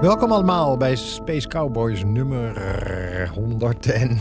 [0.00, 2.58] Welkom allemaal bij Space Cowboys nummer
[3.34, 4.18] 118.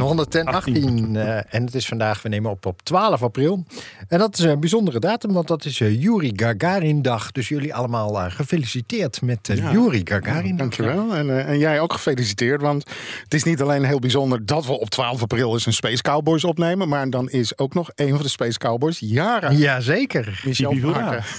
[0.00, 1.16] 118.
[1.16, 3.64] eh, en het is vandaag, we nemen op op 12 april.
[4.08, 7.32] En dat is een bijzondere datum, want dat is uh, Yuri Gagarin dag.
[7.32, 10.56] Dus jullie allemaal eh, gefeliciteerd met uh, Yuri Gagarin dag.
[10.56, 11.14] Dankjewel.
[11.14, 12.84] En, en jij ook gefeliciteerd, want
[13.22, 16.44] het is niet alleen heel bijzonder dat we op 12 april eens een Space Cowboys
[16.44, 19.56] opnemen, maar dan is ook nog een van de Space Cowboys jaren.
[19.56, 20.42] Jazeker.
[20.44, 20.74] Michel.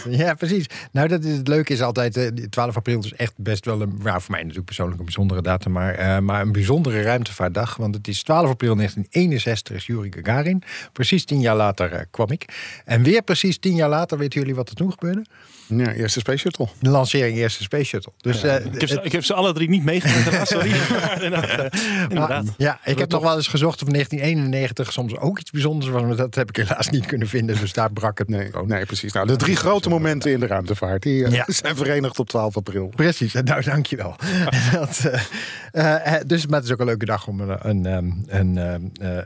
[0.10, 0.66] Ja, precies.
[0.92, 4.22] Nou, dat is, het leuke is altijd, 12 april is echt best wel een, nou,
[4.22, 7.78] voor mij natuurlijk persoonlijk een bijzondere datum, maar, uh, maar een bijzondere ruimtevaartdag.
[7.78, 10.64] Want het is 12 april 1961 is Yuri Gagarin.
[10.94, 12.46] Precies tien jaar later uh, kwam ik.
[12.86, 15.26] En weer precies tien jaar later, weten jullie wat er toen gebeurde?
[15.68, 16.68] Ja, eerste Space Shuttle.
[16.80, 18.12] De lancering eerste Space Shuttle.
[18.18, 20.72] Dus, ja, uh, ik, heb ze, ik, heb ze, alle drie niet meegemaakt, sorry.
[21.24, 21.74] inderdaad.
[22.14, 26.02] Ah, ja, ik heb nog wel eens gezocht of 1991 soms ook iets bijzonders was,
[26.02, 27.60] maar dat heb ik helaas niet kunnen vinden.
[27.60, 29.14] Dus daar brak het nee, nee precies.
[29.14, 31.46] Nou, de drie grote momenten in de ruimtevaart die uh, ja.
[31.64, 32.92] zijn verenigd op 12 april.
[32.96, 34.16] Precies, nou dankjewel.
[34.72, 35.12] dat,
[35.74, 38.58] uh, dus, maar het is ook een leuke dag om een, een, een,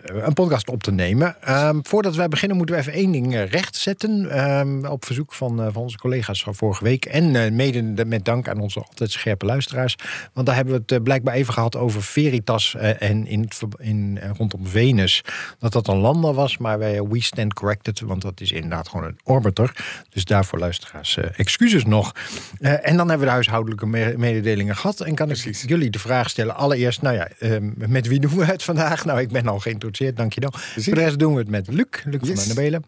[0.03, 1.35] een podcast op te nemen.
[1.49, 4.49] Um, voordat wij beginnen moeten we even één ding rechtzetten.
[4.59, 5.97] Um, op verzoek van, van onze
[6.31, 7.05] collega's van vorige week.
[7.05, 9.95] En uh, mede met dank aan onze altijd scherpe luisteraars.
[10.33, 14.19] Want daar hebben we het uh, blijkbaar even gehad over Veritas uh, en in, in,
[14.37, 15.23] rondom Venus.
[15.59, 17.99] Dat dat een lander was, maar wij we stand corrected.
[17.99, 19.75] Want dat is inderdaad gewoon een orbiter.
[20.09, 22.15] Dus daarvoor luisteraars excuses nog.
[22.59, 24.99] en dan hebben we de huishoudelijke me mededelingen gehad.
[24.99, 25.63] En kan Precies.
[25.63, 26.55] ik jullie de vraag stellen.
[26.55, 27.27] Allereerst, nou ja,
[27.75, 29.05] met wie doen we het vandaag?
[29.05, 30.51] Nou, ik ben al geïntroduceerd, dankjewel.
[30.53, 31.85] Voor de rest doen we het met Luc.
[32.03, 32.43] Luc yes.
[32.43, 32.83] van der Belen.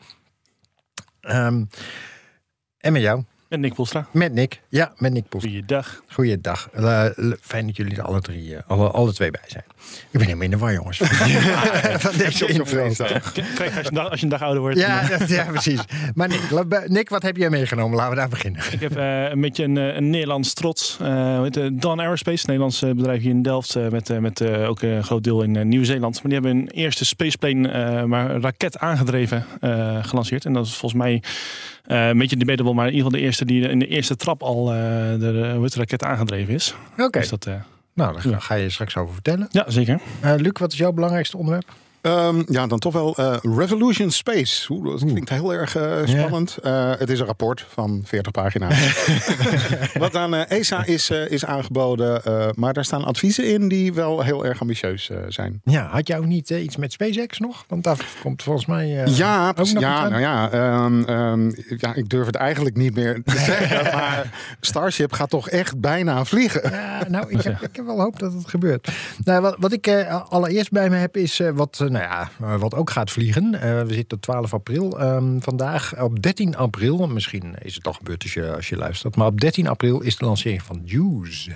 [1.21, 1.67] Um,
[2.83, 3.23] en met jou.
[3.53, 4.07] Met Nick Polstra.
[4.11, 5.51] Met Nick, ja, met Nick Polstra.
[5.51, 6.01] Goeiedag.
[6.07, 6.69] Goeiedag.
[6.79, 7.05] Uh,
[7.41, 9.63] fijn dat jullie er alle drie, uh, alle, alle twee bij zijn.
[9.87, 10.97] Ik ben helemaal in de war, jongens.
[12.05, 12.91] van deze intro.
[13.55, 14.77] Kijk, als je, als je een dag ouder wordt.
[14.77, 15.79] Ja, dat, ja precies.
[16.15, 17.97] Maar Nick, Nick, wat heb jij meegenomen?
[17.97, 18.61] Laten we daar beginnen.
[18.71, 20.97] Ik heb uh, een beetje een, een Nederlands trots.
[21.73, 23.75] Dawn Aerospace, een Nederlands bedrijf hier in Delft.
[23.75, 26.13] met met ook een groot deel in Nieuw-Zeeland.
[26.13, 29.45] Maar die hebben een eerste spaceplane, maar raket aangedreven,
[30.01, 30.45] gelanceerd.
[30.45, 31.21] En dat is volgens mij
[31.87, 34.43] uh, een beetje debatable, maar in ieder geval de eerste die in de eerste trap
[34.43, 34.79] al uh,
[35.11, 36.75] de, de raket aangedreven is.
[36.91, 37.03] Oké.
[37.03, 37.21] Okay.
[37.21, 37.53] Dus dat, uh,
[37.93, 38.39] nou, daar ja.
[38.39, 39.47] ga je straks over vertellen.
[39.51, 39.99] Ja, zeker.
[40.37, 41.71] Luc, wat is jouw belangrijkste onderwerp?
[42.05, 44.73] Um, ja, dan toch wel uh, Revolution Space.
[44.73, 46.57] Oeh, dat klinkt heel erg uh, spannend.
[46.63, 49.07] Uh, het is een rapport van 40 pagina's.
[49.93, 52.21] Wat aan ESA is, is aangeboden.
[52.55, 55.61] maar daar staan adviezen in die wel heel erg ambitieus zijn.
[55.63, 57.65] Ja, had jij ook niet iets met SpaceX nog?
[57.67, 58.87] Want daar komt volgens mij.
[59.05, 60.53] ja, ook nog ja, nou ja,
[60.85, 63.83] um, um, ja, ik durf het eigenlijk niet meer te zeggen.
[63.83, 66.71] maar Starship gaat toch echt bijna vliegen.
[66.71, 68.91] Ja, nou, ik heb, ik heb wel hoop dat het gebeurt.
[69.23, 73.11] Nou, wat, wat ik allereerst bij me heb is wat nou ja, wat ook gaat
[73.11, 73.53] vliegen.
[73.53, 76.01] Uh, we zitten op 12 april um, vandaag.
[76.01, 79.15] Op 13 april, misschien is het al gebeurd als je, als je luistert.
[79.15, 81.51] Maar op 13 april is de lancering van Juice.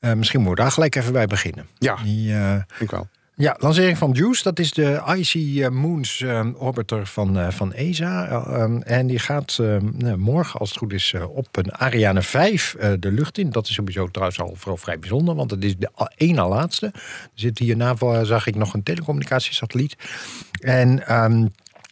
[0.00, 1.66] Uh, misschien moeten we daar gelijk even bij beginnen.
[1.78, 2.34] Ja, Die,
[2.78, 3.08] ik wel.
[3.40, 8.44] Ja, lancering van Juice, dat is de Icy Moons um, orbiter van, uh, van ESA.
[8.62, 9.76] Um, en die gaat uh,
[10.16, 13.50] morgen, als het goed is, op een Ariane 5 de lucht in.
[13.50, 16.86] Dat is sowieso trouwens al vooral vrij bijzonder, want het is de na laatste.
[16.86, 17.00] Er
[17.34, 19.96] zit hierna, zag ik nog een telecommunicatiesatelliet.
[20.60, 21.14] En...
[21.22, 21.50] Um,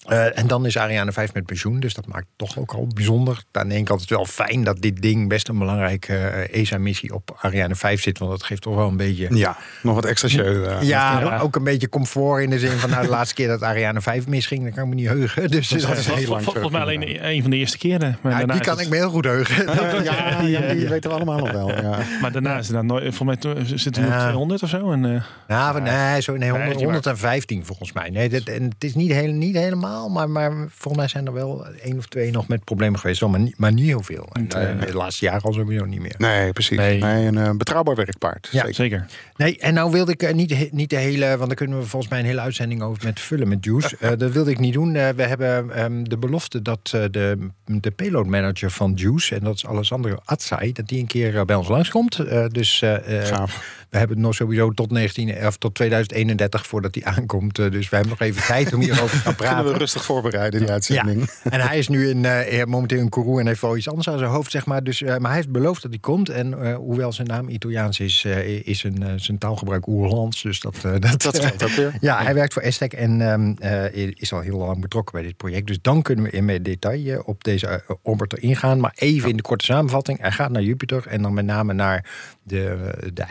[0.08, 2.86] Uh, en dan is Ariane 5 met pensioen, dus dat maakt het toch ook al
[2.94, 3.42] bijzonder.
[3.52, 6.60] Aan de ene kant is het wel fijn dat dit ding best een belangrijke uh,
[6.60, 9.36] ESA-missie op Ariane 5 zit, want dat geeft toch wel een beetje.
[9.36, 10.46] Ja, nog wat extra show.
[10.46, 13.48] Uh, ja, ja, ook een beetje comfort in de zin van nou, de laatste keer
[13.48, 15.50] dat Ariane 5 misging, dan kan ik me niet heugen.
[15.58, 16.44] Dus dat, dat is heel lang.
[16.44, 18.18] Volgens mij alleen een van de eerste keren.
[18.20, 19.64] Maar ja, die kan ik me heel goed heugen.
[20.04, 21.68] ja, ja, die weten we allemaal nog wel.
[21.68, 21.98] Ja.
[22.20, 24.92] Maar daarna is het dan nooit, volgens mij zitten we nog 200 of zo.
[24.92, 28.10] En, nou, nee, zo, nee, 100, 115 volgens mij.
[28.10, 31.32] Nee, dat, en het is niet, heel, niet helemaal, maar, maar volgens mij zijn er
[31.32, 34.28] wel één of twee nog met problemen geweest, maar niet, maar niet heel veel.
[34.32, 36.14] En, uh, de laatste jaren al sowieso niet meer.
[36.18, 36.76] Nee, precies.
[36.76, 37.00] Nee.
[37.00, 38.48] Nee een uh, betrouwbaar werkpaard.
[38.50, 38.74] Ja, zeker.
[38.74, 39.06] zeker.
[39.36, 42.10] Nee, en nou wilde ik uh, niet, niet de hele, want daar kunnen we volgens
[42.10, 43.96] mij een hele uitzending over met vullen met Juice.
[44.16, 44.92] dat wilde ik niet doen.
[44.92, 49.66] we hebben um, de belofte dat de, de payload manager van Juice, en dat is
[49.66, 52.16] Alessandro Atzai, dat die een keer bij ons langskomt.
[52.52, 52.82] dus
[53.22, 53.86] Gaaf.
[53.90, 57.54] We hebben het nog sowieso tot, 19, of tot 2031 voordat die aankomt.
[57.54, 59.54] dus we hebben nog even tijd om hierover te gaan praten.
[59.56, 61.30] Kunnen we rustig voorbereiden, die uitzending.
[61.42, 64.18] En hij is nu in, eh, momenteel in Kourou en heeft wel iets anders aan
[64.18, 64.84] zijn hoofd, zeg maar.
[64.84, 66.28] Dus, eh, maar hij heeft beloofd dat hij komt.
[66.28, 70.42] En eh, hoewel zijn naam Italiaans is, eh, is een, eh, zijn taalgebruik Oerlands.
[70.42, 71.94] Dus dat, eh, dat, Dat geldt ook weer.
[72.00, 75.36] Ja, hij werkt voor Estec en ehm, eh, is al heel lang betrokken bij dit
[75.36, 75.66] project.
[75.66, 78.80] Dus dan kunnen we in meer detail eh, op deze orbiter ingaan.
[78.80, 80.20] Maar even in de korte samenvatting.
[80.20, 82.04] Hij gaat naar Jupiter en dan met name naar
[82.42, 83.24] de, de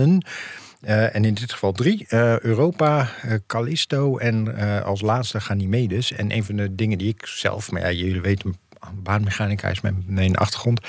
[0.00, 2.06] Uh, en in dit geval drie.
[2.08, 6.12] Uh, Europa, uh, Callisto en als laatste Ganymedes.
[6.12, 8.54] En een van de dingen die ik zelf, maar ja, jullie weten,
[9.02, 10.80] baanmechanica is mijn, mijn achtergrond.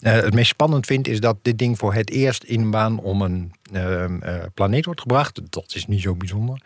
[0.00, 3.22] het meest spannend vind is dat dit ding voor het eerst in een baan om
[3.22, 3.52] een
[4.54, 5.40] planeet wordt gebracht.
[5.50, 6.60] Dat is niet zo bijzonder.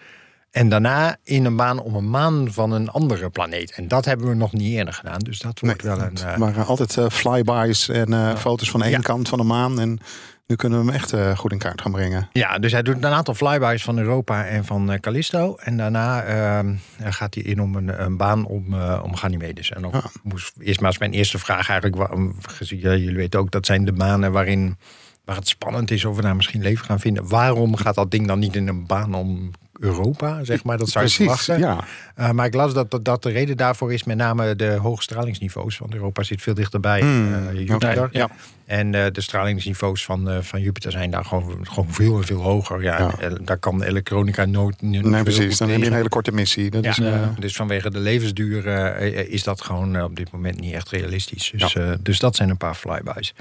[0.56, 3.72] En daarna in een baan om een maan van een andere planeet.
[3.72, 5.18] En dat hebben we nog niet eerder gedaan.
[5.18, 6.10] Dus dat wordt Nee, wel een.
[6.10, 8.98] het eh, waren altijd eh, flybys en eh, foto's van één Ja.
[8.98, 9.80] kant van de maan.
[9.80, 9.98] En
[10.46, 12.28] nu kunnen we hem echt eh, goed in kaart gaan brengen.
[12.32, 15.56] Ja, dus hij doet een aantal flybys van Europa en van eh, Callisto.
[15.56, 19.70] En daarna ehm, gaat hij in om een, een baan om, eh om Ganymedes.
[19.70, 20.04] En dan Ah.
[20.22, 22.10] moest eerst maar eens mijn eerste vraag eigenlijk...
[22.40, 24.76] gezien, ja, jullie weten ook, dat zijn de banen waarin...
[25.24, 27.28] waar het spannend is of we daar misschien leven gaan vinden.
[27.28, 30.78] Waarom gaat dat ding dan niet in een baan om Europa, zeg maar?
[30.78, 31.58] Dat zou je verwachten.
[31.58, 31.84] ja.
[32.20, 35.02] Uh, maar ik las dat, dat, dat de reden daarvoor is met name de hoge
[35.02, 35.78] stralingsniveaus.
[35.78, 37.00] Want Europa zit veel dichterbij.
[37.00, 38.08] Hmm, uh, Jupiter.
[38.12, 38.28] ja.
[38.66, 42.40] En uh, de stralingsniveaus van, uh, van Jupiter zijn daar gewoon, gewoon veel en veel
[42.40, 42.82] hoger.
[42.82, 43.14] Ja, Ja.
[43.20, 44.82] En, daar kan elektronica nooit.
[44.82, 45.58] Nee, veel precies.
[45.58, 46.70] Dan heb je een hele korte missie.
[46.70, 50.32] Dat Ja, is, eh, dus vanwege de levensduur eh, is dat gewoon eh, op dit
[50.32, 51.52] moment niet echt realistisch.
[51.56, 53.34] Dus, eh, dus dat zijn een paar flybys.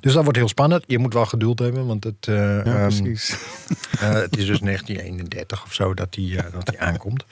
[0.00, 0.84] Dus dat wordt heel spannend.
[0.86, 3.36] Je moet wel geduld hebben, want het, eh, ja, ehm, precies.
[4.00, 7.24] eh, het is dus 1931 of zo dat die, eh, dat die aankomt.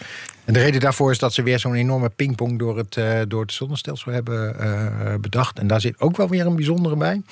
[0.45, 3.41] En de reden daarvoor is dat ze weer zo'n enorme pingpong door het, eh, door
[3.41, 5.59] het zonnestelsel hebben eh, bedacht.
[5.59, 7.23] En daar zit ook wel weer een bijzondere bij.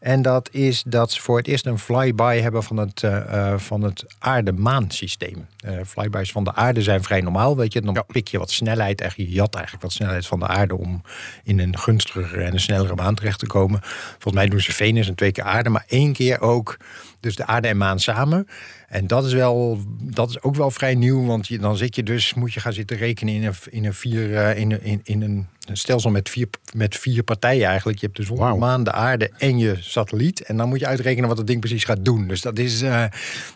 [0.00, 3.82] En dat is dat ze voor het eerst een flyby hebben van het, eh, van
[3.82, 5.46] het aarde-maan-systeem.
[5.58, 7.80] Eh, flyby's van de aarde zijn vrij normaal, weet je.
[7.80, 10.76] Dan pik je wat snelheid, eigenlijk, je jat eigenlijk wat snelheid van de aarde...
[10.76, 11.02] om
[11.44, 13.80] in een gunstigere en een snellere maan terecht te komen.
[13.82, 16.76] Volgens mij doen ze Venus en twee keer aarde, maar één keer ook...
[17.20, 18.48] dus de aarde en maan samen.
[18.90, 22.02] En dat is, wel, dat is ook wel vrij nieuw, want je, dan zit je
[22.02, 25.22] dus, moet je gaan zitten rekenen in een, in een, vier, eh, in in, in
[25.22, 27.98] een stelsel met vier, met vier partijen eigenlijk.
[27.98, 28.56] Je hebt de zon, de Wauw.
[28.56, 30.42] maan, de aarde en je satelliet.
[30.42, 32.28] En dan moet je uitrekenen wat het ding precies gaat doen.
[32.28, 33.04] Dus dat is, eh,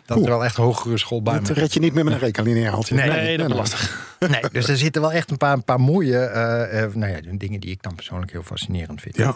[0.05, 1.43] dat is wel echt hogere schoolbaan.
[1.43, 2.95] Dat red je niet meer met een rekenlineaaltje.
[2.95, 4.13] Nee, Nee, dat is lastig.
[4.29, 7.59] Nee, dus er zitten wel echt een paar, een paar mooie eh, nou ja, dingen
[7.59, 9.17] die ik dan persoonlijk heel fascinerend vind.
[9.17, 9.35] Ja.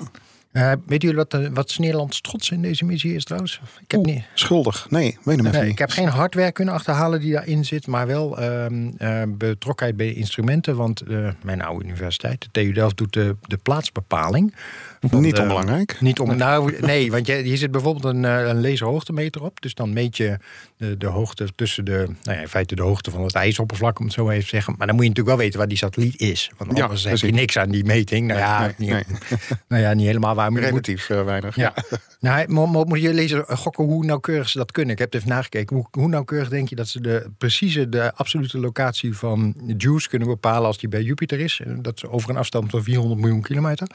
[0.85, 3.61] Weten jullie wat, wat Nederlands trots in deze missie is trouwens?
[3.81, 4.23] Ik heb Oeh, niet.
[4.33, 4.87] Schuldig.
[4.89, 5.71] Nee, weet hem Nee, niet.
[5.71, 10.13] ik heb geen hardware kunnen achterhalen die daarin zit, maar wel ehm, eh, betrokkenheid bij
[10.13, 10.75] instrumenten.
[10.75, 11.03] Want
[11.43, 14.53] mijn oude universiteit, de TU Delft, doet de, de plaatsbepaling.
[15.01, 15.97] Niet de- onbelangrijk.
[15.99, 19.61] Niet om, nou, nee, want je, hier zit bijvoorbeeld een, eh, een laserhoogtemeter op.
[19.61, 20.37] Dus dan meet je
[20.77, 21.91] de, de hoogte tussen de,
[22.23, 24.75] nou ja, in feite de hoogte van het ijsoppervlak, om het zo even te zeggen.
[24.77, 26.51] Maar dan moet je natuurlijk wel weten waar die satelliet is.
[26.57, 28.27] Want Ja, anders heb je niks aan die meting.
[28.27, 29.03] Nou ja, Nee, niet, nee.
[29.67, 30.51] nou ja niet helemaal waar.
[30.51, 31.55] Maar je moet- Relatief eh, weinig.
[31.55, 31.73] ja.
[32.19, 34.93] Nou, mo- mo- moet je lezen, gokken hoe nauwkeurig ze dat kunnen.
[34.93, 35.75] Ik heb het even nagekeken.
[35.75, 40.27] Hoe, hoe nauwkeurig denk je dat ze de precieze, de absolute locatie van Juice kunnen
[40.27, 41.61] bepalen als die bij Jupiter is?
[41.65, 43.87] En Dat is over een afstand van 400 miljoen kilometer.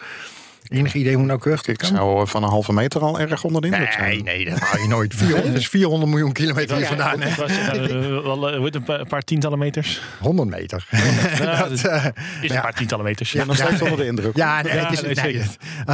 [0.69, 1.89] Enig idee hoe nauwkeurig dat Ik kan?
[1.89, 4.25] zou eh, van een halve meter al erg onder de indruk Nee, zijn.
[4.25, 5.15] nee, dat haal je nooit.
[5.15, 7.29] 400, is 400 miljoen kilometer hier vandaan, hè?
[7.29, 10.03] Het was eh, wel, eh, hoe heet het, een paar, een paar tientallen meters.
[10.21, 10.87] 100 meter.
[11.39, 12.13] Ja, Dat, Is Ja.
[12.43, 13.33] een paar tientallen meters.
[13.33, 14.37] Ja, nog steeds onder de indruk.
[14.37, 15.43] Ja, nee, het, is, nee,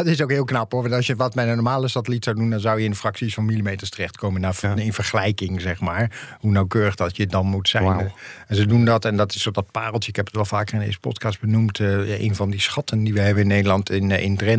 [0.05, 0.83] nee, ook heel knap hoor.
[0.83, 3.35] Want als je wat met een normale satelliet zou doen, dan zou je in fracties
[3.35, 4.41] van millimeters terechtkomen.
[4.41, 4.75] Nou, Ja.
[4.77, 6.11] In vergelijking, zeg maar.
[6.41, 8.13] Hoe nauwkeurig dat je dan moet zijn.
[8.47, 10.09] En ze doen dat, en dat is zo dat pareltje.
[10.11, 11.79] Ik heb het wel vaker in deze podcast benoemd.
[11.81, 14.59] eh, een van die schatten die we hebben in Nederland in, in Drenthe.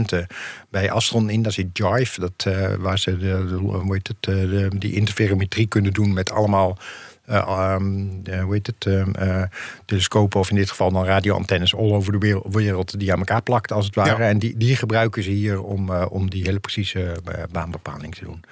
[0.70, 2.20] Bij Astron in, daar zit Jive.
[2.20, 6.14] Dat, eh, waar ze de, de, hoe heet het, eh, de, die interferometrie kunnen doen
[6.14, 6.78] met allemaal.
[8.24, 8.86] de- hoe heet het?
[8.86, 9.44] ehm, eh,
[9.86, 13.72] telescopen, of in dit geval dan radioantennes all over de wereld, die aan elkaar plakt,
[13.72, 14.24] als het ware.
[14.24, 14.30] Ja.
[14.30, 17.16] En die, die gebruiken ze hier om, om die hele precieze
[17.52, 18.44] baanbepaling te doen.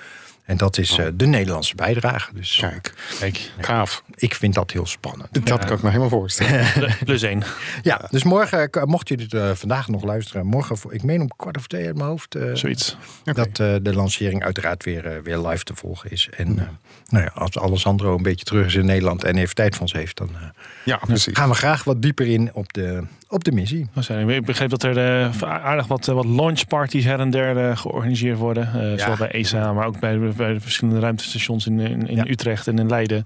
[0.49, 2.33] En dat is eh, de Nederlandse bijdrage.
[2.33, 4.03] Dus Kijk, Kijk, gaaf.
[4.15, 5.45] ik vind dat heel spannend.
[5.45, 6.65] Dat kan ik me helemaal voorstellen.
[7.05, 7.43] plus één.
[7.81, 11.21] Ja, dus morgen, eh, mocht je dit eh, vandaag nog luisteren, morgen, voor- ik meen
[11.21, 12.97] om kwart over twee uit mijn hoofd, eh, Zoiets.
[13.23, 16.29] dat eh, de lancering uiteraard weer, weer live te volgen is.
[16.37, 16.65] En eh,
[17.09, 19.93] nou ja, als Alessandro een beetje terug is in Nederland en even tijd van ons
[19.93, 20.41] heeft, dan eh,
[20.85, 21.37] Ja, precies.
[21.37, 23.89] gaan we graag wat dieper in op de, op de missie.
[24.27, 28.67] Ik begreep dat er eh, aardig wat, wat launchparties her en der georganiseerd worden.
[28.93, 32.27] Eh, Zowel bij ESA, maar ook bij, bij de verschillende ruimtestations in, in, in Ja.
[32.27, 33.23] Utrecht en in Leiden.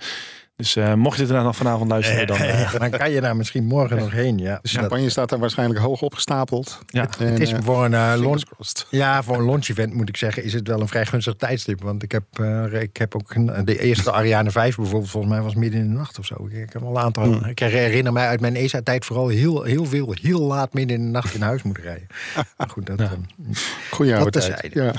[0.56, 2.38] Dus eh, mocht je dit inderdaad nog vanavond luisteren, dan...
[2.48, 4.38] eh, dan kan je daar misschien morgen nog heen.
[4.38, 6.80] Ja, De champagne staat daar waarschijnlijk hoog opgestapeld.
[6.88, 7.08] ja.
[7.20, 8.44] En, Het is eh, voor een, fingers launch,
[8.90, 11.82] ja, voor een launch-event moet ik zeggen, is het wel een vrij gunstig tijdstip.
[11.82, 12.24] Want ik heb,
[12.72, 15.94] ik heb ook een- de eerste Ariane 5 bijvoorbeeld, volgens mij was midden in de
[15.98, 16.46] nacht of zo.
[16.50, 17.24] Ik, ik heb al een aantal.
[17.24, 17.46] Hmm.
[17.46, 21.12] Ik herinner mij uit mijn ESA-tijd vooral heel, heel veel, heel laat midden in de
[21.12, 22.08] nacht in huis moeten rijden.
[22.58, 23.12] Maar goed, dat, eh,
[23.92, 24.74] Goeie oude tijd.
[24.74, 24.94] Ja.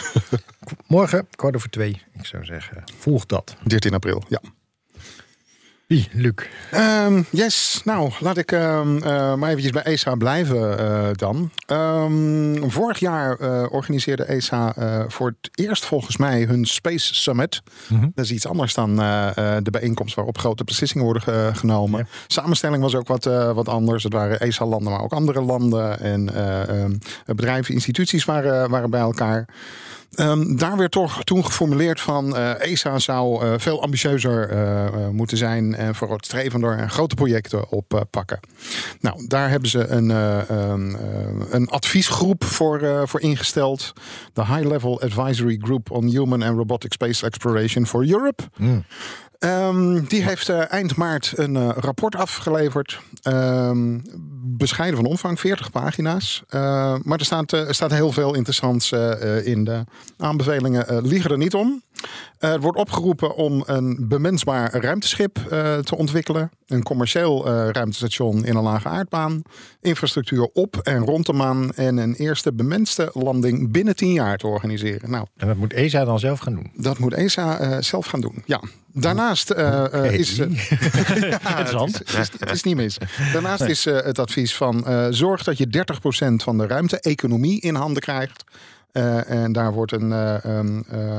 [0.86, 3.56] morgen, kwart over twee, ik zou zeggen, volg dat.
[3.62, 4.40] 13 april, ja.
[5.86, 6.34] Wie, Luc?
[6.70, 11.50] Ehm, yes, nou laat ik ehm, eh, maar eventjes bij ESA blijven eh, dan.
[11.66, 14.74] Ehm, vorig jaar eh, organiseerde ESA
[15.08, 17.62] voor het eerst volgens mij hun Space Summit.
[18.14, 18.96] Dat is iets anders dan
[19.62, 21.98] de bijeenkomst waarop grote beslissingen worden ge- genomen.
[22.00, 22.06] Ja.
[22.26, 23.24] Samenstelling was ook wat,
[23.54, 24.02] wat anders.
[24.02, 26.00] Het waren ESA-landen, maar ook andere landen.
[26.00, 26.30] En
[27.26, 29.46] bedrijven, instituties waren, waren bij elkaar.
[30.14, 35.36] Ehm, daar werd toch toen geformuleerd van eh, ESA zou eh, veel ambitieuzer eh, moeten
[35.36, 38.40] zijn en vooruitstrevender en grote projecten oppakken.
[39.00, 40.38] nou, daar hebben ze een, eh,
[41.50, 43.92] een, adviesgroep voor, voor ingesteld.
[44.32, 48.42] De High Level Advisory Group on Human and Robotic Space Exploration for Europe.
[49.44, 53.00] Ehm, die heeft eh, eind maart een eh, rapport afgeleverd.
[53.22, 53.98] Ehm,
[54.46, 56.42] bescheiden van omvang, 40 pagina's.
[56.48, 56.60] Eh,
[57.02, 58.92] maar er staat, eh, er staat heel veel interessants
[59.44, 59.64] in.
[59.64, 59.84] De
[60.16, 61.82] aanbevelingen liegen er niet om.
[62.38, 65.34] Er wordt opgeroepen om een bemensbaar ruimteschip
[65.84, 66.50] te ontwikkelen.
[66.66, 69.42] Een commercieel ruimtestation in een lage aardbaan.
[69.80, 71.72] Infrastructuur op en rond de maan.
[71.72, 75.10] En een eerste bemenste landing binnen 10 jaar te organiseren.
[75.10, 76.70] Nou, En dat moet ESA dan zelf gaan doen.
[76.76, 78.42] dat moet ESA zelf gaan doen.
[78.46, 78.60] Ja.
[78.94, 80.38] Daarnaast eh, is.
[80.38, 80.50] eh,
[81.30, 81.86] ja.
[82.38, 82.98] Het is, niet mis.
[83.32, 85.84] Daarnaast is het advies van zorg dat je
[86.30, 88.44] 30% van de ruimte-economie in handen krijgt.
[89.26, 90.12] En daar wordt een,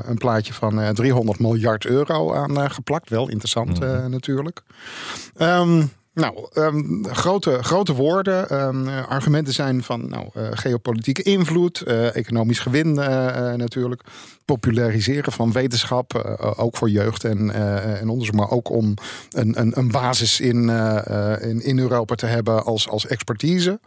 [0.10, 3.10] een plaatje van eh, 300 miljard euro aan geplakt.
[3.10, 4.62] Wel interessant eh, natuurlijk.
[5.36, 8.50] Ehm, nou, ehm, grote, grote woorden.
[8.50, 11.82] Ehm, eh, argumenten zijn van nou, geopolitieke invloed,
[12.14, 12.94] economisch gewin
[13.58, 14.02] natuurlijk.
[14.46, 18.36] Populariseren van wetenschap, eh, ook voor jeugd en, eh, en onderzoek.
[18.36, 18.94] Maar ook om
[19.32, 23.80] een, een, een basis in, eh, eh, in, in Europa te hebben als, als expertise.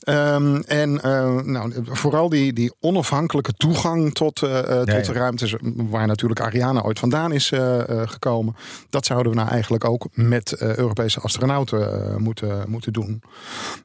[0.00, 5.54] Ehm, en eh, nou, vooral die, die onafhankelijke toegang tot, eh, eh, tot de ruimtes,
[5.76, 8.56] waar natuurlijk Ariane ooit vandaan is eh, eh, gekomen.
[8.90, 13.22] Dat zouden we nou eigenlijk ook met eh, Europese astronauten eh, moeten, moeten doen.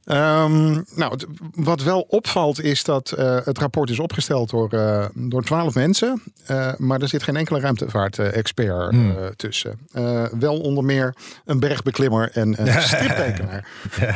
[0.03, 1.19] Ehm, nou,
[1.55, 6.11] wat wel opvalt is dat eh, het rapport is opgesteld door, eh, door twaalf mensen.
[6.46, 9.80] Eh, maar er zit geen enkele ruimtevaart-expert eh, tussen.
[9.91, 11.15] Eh, wel onder meer
[11.46, 13.68] een bergbeklimmer en een striptekenaar.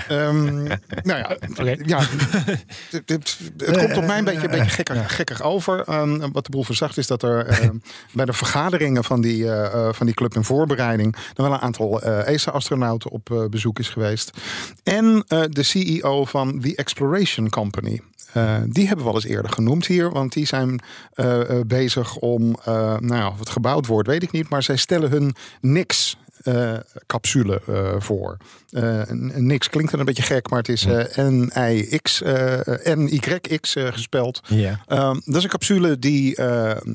[0.08, 0.64] Ehm,
[1.04, 1.38] nou ja,
[1.86, 2.00] ja
[2.98, 5.84] het komt op mij een beetje, een beetje gekkig, gekkig over.
[5.84, 7.60] Ehm, wat de boel verzacht is dat er
[8.14, 9.46] bij de vergaderingen van die,
[9.92, 11.16] van die club in voorbereiding...
[11.16, 14.32] er wel een aantal ESA-astronauten op bezoek is geweest.
[14.84, 18.02] En de CEO van The Exploration Company.
[18.36, 20.80] Eh, die hebben we wel eens eerder genoemd hier, want die zijn
[21.14, 24.76] eh, eh, bezig om, nou ja, of het gebouwd wordt, weet ik niet, maar zij
[24.76, 26.18] stellen hun niks.
[26.46, 26.74] Eh,
[27.08, 28.38] capsule eh, voor.
[28.70, 29.02] Eh,
[29.34, 30.86] niks klinkt dan een beetje gek, maar het is
[31.16, 32.22] N-I-X,
[32.84, 34.42] N-Y-X gespeld.
[34.48, 34.80] Ja.
[34.88, 36.42] Ehm, dat is een capsule die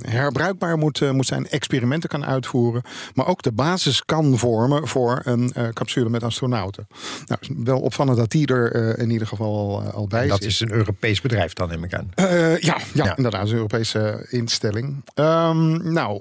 [0.03, 2.83] herbruikbaar moet, moet zijn, experimenten kan uitvoeren,
[3.15, 6.87] maar ook de basis kan vormen voor een capsule met astronauten.
[7.27, 10.51] Nou, is wel opvallend dat die er in ieder geval al, bij Dat zit.
[10.51, 12.11] is een Europees bedrijf dan, neem ik aan.
[12.15, 13.17] Ja, ja, Ja.
[13.17, 15.05] inderdaad, een Europese instelling.
[15.15, 16.21] Ehm, nou.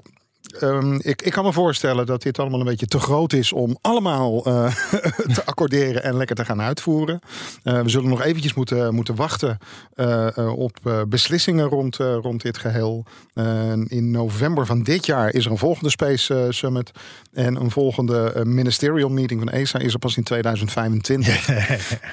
[0.52, 3.78] Ehm, ik, ik kan me voorstellen dat dit allemaal een beetje te groot is om
[3.80, 4.74] allemaal eh,
[5.34, 7.20] te accorderen en lekker te gaan uitvoeren.
[7.62, 9.58] Eh, we zullen nog eventjes moeten, moeten wachten
[9.94, 13.04] eh, op beslissingen rond, rond dit geheel.
[13.34, 16.90] Eh, in november van dit jaar is er een volgende Space Summit.
[17.32, 21.48] En een volgende ministerial meeting van ESA is er pas in 2025.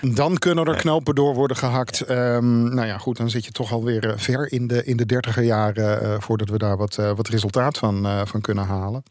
[0.16, 2.02] Dan kunnen er knopen door worden gehakt.
[2.02, 5.44] Ehm, nou ja, goed, dan zit je toch alweer ver in de, in de dertiger
[5.44, 9.04] jaren voordat we daar wat, wat resultaat van, van kunnen halen.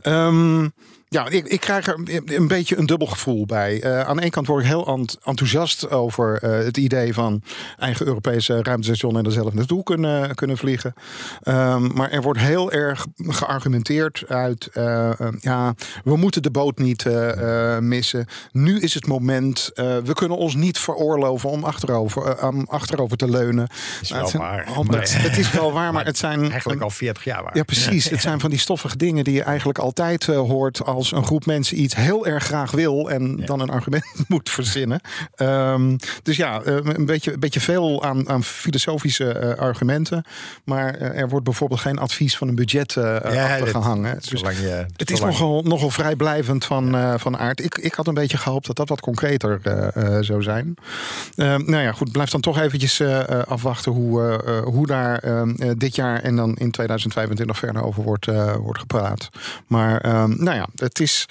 [0.00, 0.68] Ehm,
[1.14, 3.82] ja, ik, ik krijg er een beetje een dubbel gevoel bij.
[3.82, 7.42] Eh, aan de ene kant word ik heel ent- enthousiast over eh, het idee van
[7.78, 10.94] eigen Europese ruimtestation en er zelf naartoe kunnen, kunnen vliegen.
[11.42, 17.04] Ehm, maar er wordt heel erg geargumenteerd uit, eh, ja, we moeten de boot niet
[17.80, 18.26] missen.
[18.52, 23.66] Nu is het moment, we kunnen ons niet veroorloven om achterover, om achterover te leunen.
[24.00, 24.64] is Nou, wel het zijn waar.
[24.74, 27.56] al- Maar- het, het is wel waar, maar het zijn Eigenlijk al 40 jaar waar.
[27.56, 28.08] ja, precies.
[28.14, 31.46] Het zijn van die stoffige dingen die je eigenlijk altijd hoort als als een groep
[31.46, 35.00] mensen iets heel erg graag wil en dan een argument moet verzinnen.
[35.34, 40.24] Ehm, dus ja, eh, een beetje, een beetje veel aan, aan filosofische eh, argumenten.
[40.64, 44.14] Maar eh, er wordt bijvoorbeeld geen advies van een budget uh, Ja, dat- gehangen.
[44.14, 47.64] Dus Zolang je, het is nogal, nogal vrijblijvend van, eh, van aard.
[47.64, 50.74] Ik, ik had een beetje gehoopt dat dat wat concreter eh, eh, zou zijn.
[51.36, 52.12] Ehm, nou ja, goed.
[52.12, 55.94] Blijf dan toch eventjes eh, eh, afwachten hoe, eh, eh, hoe daar ehm, eh, dit
[55.94, 59.28] jaar en dan in 2025 verder over wordt, eh, wordt gepraat.
[59.66, 61.26] Maar ehm, nou ja, het is.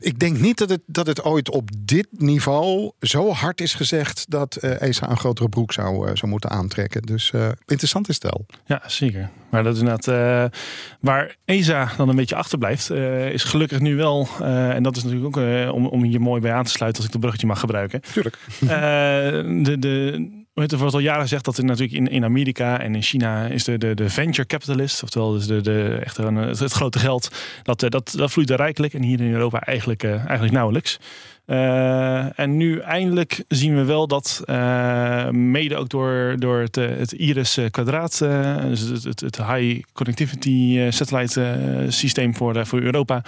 [0.00, 4.24] Ik denk niet dat het, dat het ooit op dit niveau zo hard is gezegd
[4.30, 7.02] dat eh, ESA een grotere broek zou, eh, zou moeten aantrekken.
[7.02, 8.46] Dus eh, interessant is het wel.
[8.64, 9.30] Ja, zeker.
[9.50, 10.52] Maar dat is inderdaad
[11.00, 12.90] waar ESA dan een beetje achterblijft,
[13.32, 16.64] is gelukkig nu wel, en dat is natuurlijk ook om, om hier mooi bij aan
[16.64, 18.00] te sluiten als ik dat bruggetje mag gebruiken.
[18.00, 18.38] Tuurlijk.
[18.60, 23.02] De, de, er wordt al jaren gezegd dat er natuurlijk in, in Amerika en in
[23.02, 26.72] China is de, de, de venture capitalist, oftewel dus de, de, echt een, het, het
[26.72, 27.30] grote geld,
[27.62, 30.98] dat, eh, dat, dat vloeit er rijkelijk en hier in Europa eigenlijk, eh, eigenlijk nauwelijks.
[31.48, 36.88] Eh, en nu eindelijk zien we wel dat, eh, mede ook door, door het, eh,
[36.96, 42.34] het Iris eh, kwadraat, eh, dus het, het, het high connectivity eh, satellite eh, systeem
[42.34, 43.22] voor, eh, voor Europa,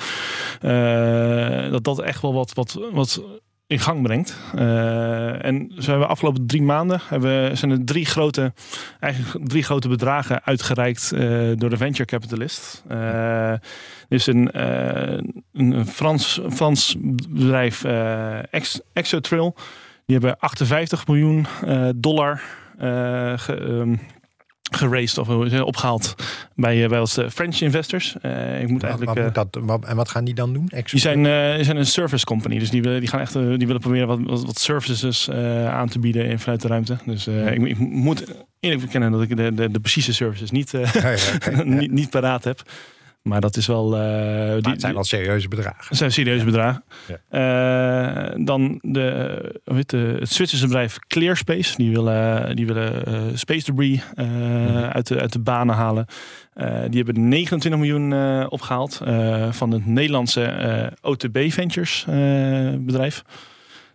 [0.60, 3.22] eh, dat dat echt wel wat, wat, wat
[3.70, 4.36] in gang brengt.
[4.54, 8.52] Eh, en zo hebben we afgelopen drie maanden hebben, zijn er drie grote,
[9.00, 11.20] eigenlijk drie grote bedragen uitgereikt eh,
[11.54, 12.84] door de venture capitalist.
[12.88, 13.52] Eh,
[14.08, 14.50] dus een,
[15.52, 16.96] een Frans, Frans
[17.28, 17.84] bedrijf,
[18.50, 19.54] Ex, Exotrail,
[20.06, 21.46] die hebben 58 miljoen
[21.96, 22.42] dollar
[23.36, 23.96] ge, ehm,
[24.70, 26.14] geraced of je, opgehaald
[26.54, 28.16] bij, eh, bij ons eh, French investors.
[28.20, 29.04] Eh, ik moet Wat, eigenlijk.
[29.04, 30.70] wat eh, moet dat, wat- en wat gaan die dan doen?
[30.90, 32.58] Die zijn, eh, die zijn een service company.
[32.58, 35.88] Dus die, willen, die, gaan echt, eh, die willen proberen wat, wat, services eh, aan
[35.88, 36.96] te bieden in, vanuit de ruimte.
[37.04, 38.24] Dus eh, ik, ik moet
[38.60, 41.10] eerlijk bekennen dat ik de, de, de precieze services niet, eh, Ja.
[41.50, 41.62] Ja.
[41.80, 42.62] niet, niet paraat heb.
[43.22, 43.96] Maar dat is wel.
[43.96, 45.84] eh, die, het zijn wel serieuze bedragen.
[45.88, 46.84] dat zijn serieuze bedragen.
[47.28, 51.76] Eh, dan de, hoe heet de, het Zwitserse bedrijf Clearspace.
[51.76, 56.06] Die willen, die willen eh, space debris eh, uit, de, uit de banen halen.
[56.88, 62.04] Die hebben 29 miljoen eh, opgehaald eh, van het Nederlandse OTB Ventures
[62.78, 63.22] bedrijf.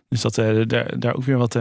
[0.08, 0.34] Dus dat,
[0.68, 1.58] daar, daar ook weer wat,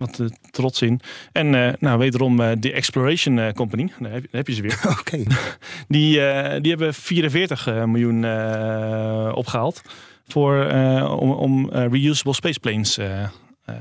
[0.00, 1.00] wat eh, trots in.
[1.32, 3.92] En eh, nou, wederom eh, de Exploration eh, Company.
[3.98, 4.80] Daar heb, je- daar heb je ze weer.
[5.00, 5.22] Oké.
[5.88, 9.82] Die, eh, die hebben 44 eh, miljoen eh, opgehaald.
[10.28, 13.28] Voor, eh, om, om eh, reusable spaceplanes eh, eh,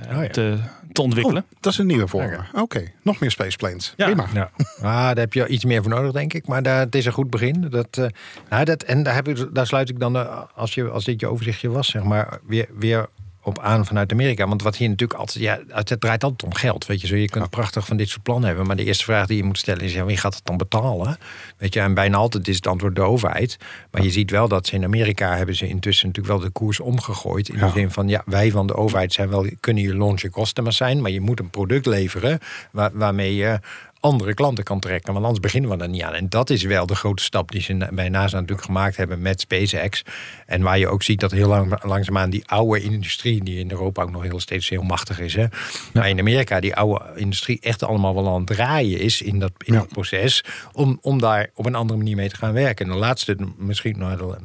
[0.10, 0.28] ja.
[0.28, 0.58] te,
[0.92, 1.44] te ontwikkelen.
[1.44, 2.32] Oh, dat is een nieuwe vorm.
[2.54, 3.94] Oké, nog meer spaceplanes.
[3.98, 4.06] Ja.
[4.06, 4.26] Prima.
[4.34, 4.50] Ja.
[4.78, 6.48] Ah, daar heb je iets meer voor nodig, denk ik.
[6.48, 7.68] Maar daar, het is een goed begin.
[7.70, 8.06] Dat, eh,
[8.50, 11.28] nou, dat, en daar, heb ik, daar sluit ik dan, als, je, als dit je
[11.28, 13.08] overzichtje was, zeg maar, weer, weer
[13.42, 14.48] op aan vanuit Amerika.
[14.48, 16.86] Want wat hier natuurlijk altijd, ja, het draait altijd om geld.
[16.86, 18.68] Weet je, zo, je kunt prachtig van dit soort plannen hebben.
[18.68, 21.18] Maar de eerste vraag die je moet stellen is: ja, wie gaat het dan betalen?
[21.58, 23.58] Weet je, en bijna altijd is het antwoord de overheid.
[23.92, 26.80] Maar je ziet wel dat ze in Amerika hebben ze intussen natuurlijk wel de koers
[26.80, 27.50] omgegooid.
[27.50, 27.66] In Ja.
[27.66, 30.74] de zin van ja, wij van de overheid zijn wel, kunnen je launch kosten maar
[30.74, 31.02] zijn.
[31.02, 32.40] Maar je moet een product leveren
[32.72, 33.60] waar, waarmee je
[34.00, 35.14] andere klanten kan trekken.
[35.14, 36.14] Want anders beginnen we er niet aan.
[36.14, 39.42] En dat is wel de grote stap die ze bij NASA natuurlijk gemaakt hebben met
[39.42, 40.04] SpaceX.
[40.46, 44.02] En waar je ook ziet dat heel lang, langzaamaan die oude industrie, die in Europa
[44.04, 45.36] ook nog heel steeds heel machtig is.
[45.36, 45.46] Hè?
[45.94, 49.52] Maar in Amerika die oude industrie echt allemaal wel aan het draaien is in dat,
[49.58, 49.80] in Ja.
[49.80, 50.44] dat proces.
[50.72, 52.86] Om, om daar op een andere manier mee te gaan werken.
[52.86, 54.38] En de laatste, misschien nou, de-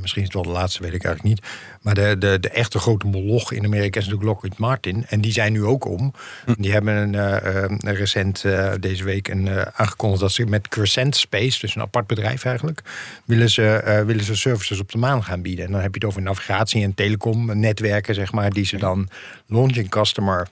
[0.00, 1.50] Misschien is het wel de laatste, weet ik eigenlijk niet.
[1.82, 5.06] Maar de, de, de echte grote moloch in Amerika is natuurlijk Lockheed Martin.
[5.08, 6.12] En die zijn nu ook om.
[6.58, 11.16] Die hebben een, eh, eh, recent eh, deze week een, aangekondigd dat ze met Crescent
[11.16, 12.82] Space, dus een apart bedrijf eigenlijk,
[13.24, 15.64] willen ze, willen ze services op de maan gaan bieden.
[15.64, 19.08] En dan heb je het over navigatie en telecom netwerken, zeg maar, die ze dan
[19.46, 20.48] launching customer,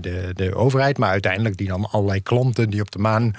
[0.00, 3.34] de, de overheid, maar uiteindelijk die dan allerlei klanten die op de maan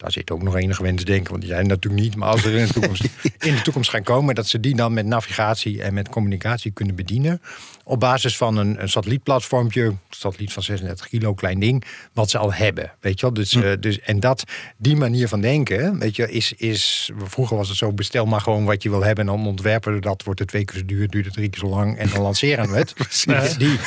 [0.00, 2.16] daar zit ook nog enige wensdenken, want die zijn natuurlijk niet.
[2.16, 3.04] Maar als er in de, toekomst,
[3.38, 6.94] in de toekomst gaan komen, dat ze die dan met navigatie en met communicatie kunnen
[6.94, 7.42] bedienen.
[7.84, 12.38] Op basis van een, een satellietplatformpje, een satelliet van 36 kilo, klein ding, wat ze
[12.38, 12.92] al hebben.
[13.00, 13.34] Weet je wel?
[13.34, 14.44] Dus, eh, dus, en dat,
[14.76, 17.10] die manier van denken, weet je, is, is.
[17.16, 19.28] Vroeger was het zo: bestel maar gewoon wat je wil hebben.
[19.28, 20.22] En dan ontwerpen we dat.
[20.22, 21.98] Wordt het twee keer zo duur, duurt het drie keer zo lang.
[21.98, 22.94] En dan lanceren we het.
[23.30, 23.78] Eh, die,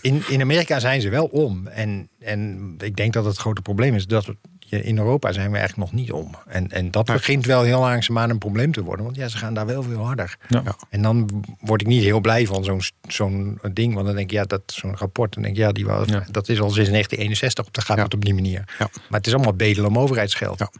[0.00, 1.66] in, in Amerika zijn ze wel om.
[1.66, 4.36] En, en ik denk dat het grote probleem is dat we
[4.70, 6.34] in Europa zijn we eigenlijk nog niet om.
[6.46, 9.04] En, en dat begint wel heel langzaamaan een probleem te worden.
[9.04, 10.36] Want ja, ze gaan daar wel veel harder.
[10.48, 10.62] Ja.
[10.90, 13.94] En dan word ik niet heel blij van zo'n zo'n ding.
[13.94, 15.32] Want dan denk ik, ja, dat zo'n rapport.
[15.34, 16.24] Dan denk ik, ja, die was, Ja.
[16.30, 17.70] dat is al sinds 1961.
[17.70, 18.02] Dan gaat Ja.
[18.02, 18.64] het op die manier.
[18.78, 18.88] Ja.
[19.08, 20.58] Maar het is allemaal bedelen om overheidsgeld.
[20.58, 20.70] Ja.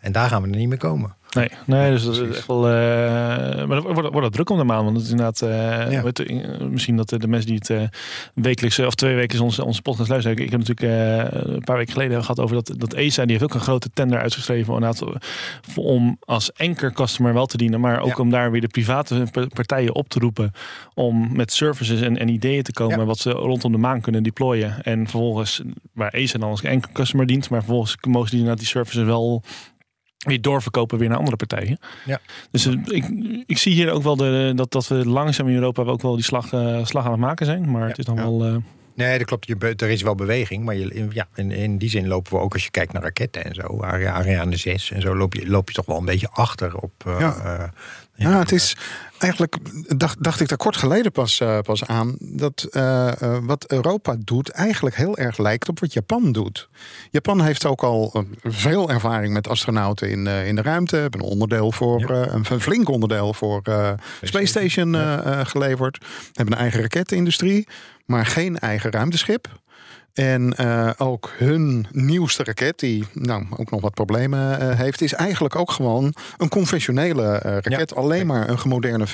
[0.00, 1.14] En daar gaan we er niet meer komen.
[1.34, 2.68] Nee, nee dus dat is echt wel.
[2.68, 2.74] Uh,
[3.66, 4.84] maar wordt, wordt het druk om de maan.
[4.84, 5.42] Want het is inderdaad.
[5.42, 6.02] Uh, ja.
[6.02, 7.90] weet, misschien dat de mensen die het
[8.34, 10.38] wekelijks of twee weken onze, onze podcast luisteren.
[10.38, 13.22] Ik heb natuurlijk een paar weken geleden gehad over dat, dat ESA.
[13.22, 14.74] Die heeft ook een grote tender uitgeschreven.
[14.74, 15.04] Inderdaad,
[15.76, 17.80] om als enker customer wel te dienen.
[17.80, 20.52] Maar ook om daar weer de private partijen op te roepen.
[20.94, 23.06] Om met services en, en ideeën te komen.
[23.06, 24.82] Wat ze rondom de maan kunnen deployen.
[24.82, 27.50] En vervolgens, waar ESA dan als enker customer dient.
[27.50, 29.42] Maar vervolgens mogen die, die services wel
[30.26, 31.78] weer doorverkopen weer naar andere partijen.
[32.04, 32.20] Ja.
[32.50, 33.04] Dus uh, ik,
[33.46, 36.24] ik zie hier ook wel de, dat, dat we langzaam in Europa ook wel die
[36.24, 37.70] slag, uh, slag aan het maken zijn.
[37.70, 37.88] Maar ja.
[37.88, 38.22] het is dan ja.
[38.22, 38.46] wel...
[38.46, 38.56] Uh...
[38.94, 39.46] Nee, dat klopt.
[39.46, 40.64] Je, er is wel beweging.
[40.64, 43.44] Maar je, ja, in, in die zin lopen we ook als je kijkt naar raketten
[43.44, 43.80] en zo.
[43.80, 46.92] Ariane 6 en zo loop je, loop je toch wel een beetje achter op...
[47.18, 47.72] ja.
[48.22, 48.76] Ja, het is
[49.18, 49.56] eigenlijk,
[49.96, 54.16] dacht, dacht ik daar kort geleden pas, uh, pas aan, dat uh, uh, wat Europa
[54.18, 56.68] doet eigenlijk heel erg lijkt op wat Japan doet.
[57.10, 61.72] Japan heeft ook al veel ervaring met astronauten in, in de ruimte, hebben een onderdeel
[61.72, 62.32] voor, ja.
[62.32, 63.62] een flink onderdeel voor
[64.22, 65.44] Space Station ja.
[65.44, 67.68] geleverd, hebben een eigen rakettenindustrie,
[68.04, 69.48] maar geen eigen ruimteschip.
[70.14, 75.12] En uh, ook hun nieuwste raket, die nou ook nog wat problemen uh, heeft, is
[75.12, 77.90] eigenlijk ook gewoon een conventionele uh, raket.
[77.90, 77.96] Ja.
[77.96, 79.06] Alleen maar een gemoderne,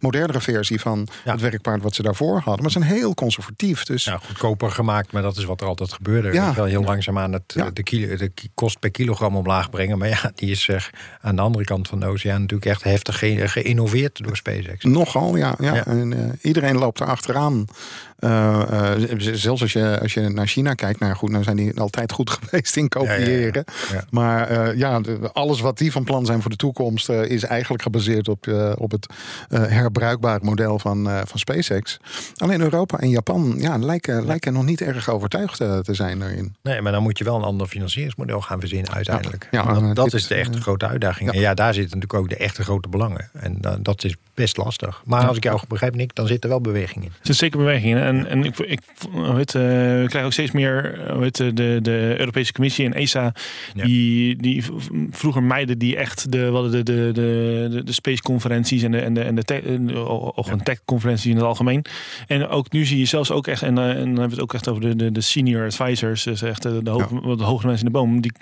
[0.00, 1.32] modernere versie van ja.
[1.32, 2.62] het werkpaard wat ze daarvoor hadden.
[2.62, 3.84] Maar ze zijn heel conservatief.
[3.84, 4.04] Dus...
[4.04, 6.32] Ja, goedkoper gemaakt, maar dat is wat er altijd gebeurde.
[6.32, 6.54] Ja.
[6.54, 9.98] Wel heel langzaam aan het, de, kilo, de kost per kilogram omlaag brengen.
[9.98, 10.70] Maar ja, die is
[11.20, 14.84] aan de andere kant van de oceaan natuurlijk echt heftig ge geïnnoveerd door SpaceX.
[14.84, 15.54] Nogal, ja.
[15.58, 15.86] ja.
[15.86, 17.64] En, iedereen loopt er achteraan.
[19.16, 22.30] zelfs als je, als je naar China kijkt, nou goed, nou zijn die altijd goed
[22.40, 23.64] geweest in kopiëren.
[23.66, 24.04] Ja, ja, ja.
[24.10, 25.00] Maar uh, ja,
[25.32, 28.72] alles wat die van plan zijn voor de toekomst uh, is eigenlijk gebaseerd op, uh,
[28.76, 29.06] op het
[29.50, 31.98] herbruikbare model van, van SpaceX.
[32.36, 36.54] Alleen Europa en Japan ja, lijken, lijken nog niet erg overtuigd te zijn daarin.
[36.62, 39.48] Nee, maar dan moet je wel een ander financieringsmodel gaan verzinnen uiteindelijk.
[39.50, 41.32] Ja, dat, dat is de echte grote uitdaging.
[41.32, 43.30] En ja, daar zitten natuurlijk ook de echte grote belangen.
[43.32, 45.02] En dat is best lastig.
[45.04, 47.10] Maar als ik jou begrijp, Nick, dan zit er wel beweging in.
[47.10, 48.02] Er zit zeker beweging in.
[48.02, 48.80] En, en ik, ik
[49.12, 53.34] weet, we krijgen ook steeds meer weet, de, de Europese Commissie en ESA,
[53.74, 53.84] ja.
[53.84, 54.64] die, die
[55.10, 59.14] vroeger meiden die echt de, wat de, de, de, de space conferenties en de, en
[59.14, 59.62] de, en de tech,
[60.34, 60.78] of een tech
[61.24, 61.84] in het algemeen.
[62.26, 64.54] En ook nu zie je zelfs ook echt, en, en dan hebben we het ook
[64.54, 67.34] echt over de, de, de senior advisors, dus echt de, de, hoog, ja.
[67.34, 68.32] de hoge mensen in de boom, die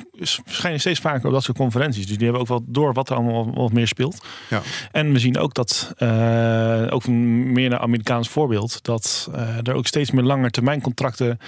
[0.44, 2.06] schijnen steeds vaker op dat soort conferenties.
[2.06, 4.24] Dus die hebben ook wel door wat er allemaal wat meer speelt.
[4.50, 4.62] Ja.
[4.92, 9.86] En we zien ook dat, uh, ook meer een Amerikaans voorbeeld, dat uh, er ook
[9.86, 11.38] steeds meer lange termijn contracten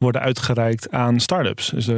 [0.00, 1.68] worden uitgereikt aan start-ups.
[1.68, 1.96] Dus, uh,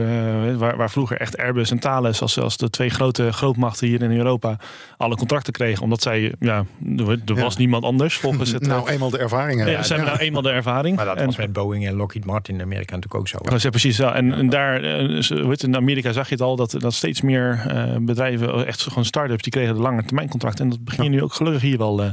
[0.57, 4.17] waar, waar, vroeger echt Airbus en Thales als, als de twee grote grootmachten hier in
[4.17, 4.57] Europa
[4.97, 5.83] alle contracten kregen.
[5.83, 6.65] Omdat zij, ja,
[6.97, 7.59] er, er was ja.
[7.59, 8.67] niemand anders volgens het...
[8.73, 9.69] nou, eenmaal de ervaring.
[9.69, 10.97] Ja, ze hebben nou eenmaal de ervaring.
[10.97, 13.39] Maar dat en, was met Boeing en Lockheed Martin in Amerika natuurlijk ook zo.
[13.39, 14.09] Dat is precies zo.
[14.09, 14.81] En, en daar,
[15.29, 19.05] weet, in Amerika zag je het al, dat, dat steeds meer uh, bedrijven, echt gewoon
[19.05, 20.65] start-ups, die kregen de lange termijn contracten.
[20.65, 22.11] En dat begin je nu ook gelukkig hier wel, uh,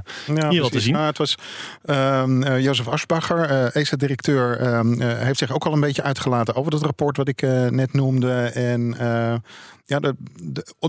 [0.50, 0.94] hier wel te zien.
[0.94, 1.36] Nou, het was
[1.86, 4.60] uh, Jozef Aschbacher, ESA-directeur,
[5.00, 8.42] heeft zich ook al een beetje uitgelaten over dat rapport wat ik uh, net noemde.
[8.42, 9.36] En uh,
[9.90, 10.16] ja, de,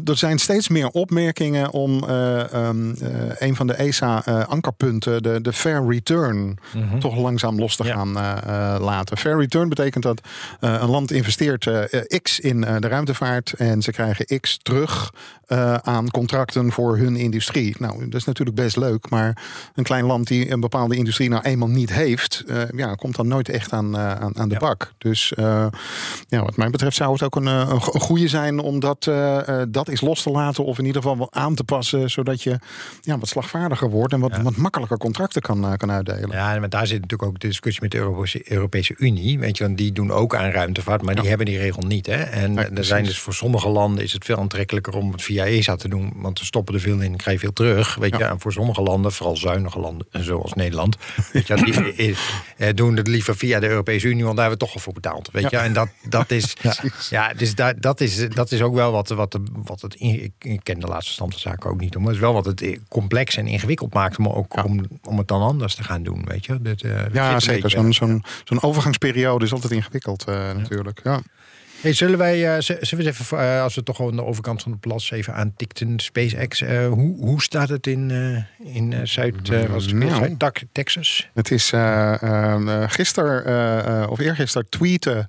[0.05, 2.95] er zijn steeds meer opmerkingen om uh, um,
[3.39, 7.01] een van de ESA-ankerpunten, de, de fair return, mm -hmm.
[7.01, 7.95] toch langzaam los te ja.
[7.95, 8.13] gaan
[8.83, 9.17] laten.
[9.17, 10.21] Fair return betekent dat
[10.61, 11.71] een land investeert
[12.23, 15.13] X in de ruimtevaart en ze krijgen X terug
[15.83, 17.77] aan contracten voor hun industrie.
[17.79, 19.43] Nou, dat is natuurlijk best leuk, maar
[19.75, 22.45] een klein land die een bepaalde industrie nou eenmaal niet heeft,
[22.77, 24.61] ja, komt dan nooit echt aan, aan, aan de ja.
[24.61, 24.93] bak.
[24.99, 25.33] Dus
[26.29, 29.40] ja, wat mij betreft zou het ook een, een, een goede zijn om dat, uh,
[29.48, 30.64] uh, dat eens los te laten.
[30.64, 32.11] Of in ieder geval wel aan te passen.
[32.11, 32.59] Zodat je
[33.00, 34.12] ja, wat slagvaardiger wordt.
[34.12, 34.42] En wat, ja.
[34.42, 36.31] wat makkelijker contracten kan, kan uitdelen.
[36.31, 39.38] Ja, maar daar zit natuurlijk ook de discussie met de Europese, Europese Unie.
[39.38, 41.03] Weet je, want die doen ook aan ruimtevaart.
[41.03, 42.07] Maar die hebben die regel niet.
[42.07, 42.22] Hè?
[42.22, 45.76] En er zijn dus voor sommige landen is het veel aantrekkelijker om het via ESA
[45.76, 46.12] te doen.
[46.16, 47.94] Want we stoppen er veel in en krijg je veel terug.
[47.94, 50.96] Weet je, en voor sommige landen, vooral zuinige landen, zoals Nederland.
[51.33, 51.55] Weet je,
[52.57, 54.24] die, doen het liever via de Europese Unie.
[54.24, 55.29] Want daar hebben we toch al voor betaald.
[55.33, 56.57] Weet je, en dat, dat is.
[56.62, 56.74] ja,
[57.11, 60.01] ja dus daar, dat, is, dat is ook wel wat, wat, wat het.
[60.01, 62.45] Ik, ik ken de laatste stand van zaken ook niet, maar het is wel wat
[62.45, 64.62] het complex en ingewikkeld maakt, maar ook ja.
[64.62, 66.25] om, om het dan anders te gaan doen.
[66.25, 67.71] Weet je, dat, uh, ja, zeker.
[67.71, 71.01] Zo'n zo'n zo'n overgangsperiode is altijd ingewikkeld, uh, natuurlijk.
[71.05, 71.21] Ja.
[71.81, 74.62] Hey, zullen wij, uh, zullen we eens even, uh, als we toch aan de overkant
[74.62, 76.61] van de plas even aantikten, SpaceX.
[76.61, 78.11] Uh, hoe, hoe staat het in,
[78.59, 81.29] in Zuid, was het nou, Zuid Texas?
[81.35, 81.73] Het is
[82.87, 85.29] gisteren of eergisteren tweeten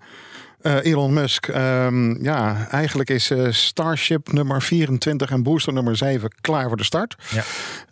[0.61, 6.29] Eh, Elon Musk, ehm, ja, eigenlijk is eh, Starship nummer 24 en booster nummer 7
[6.41, 7.15] klaar voor de start.
[7.31, 7.43] Ja.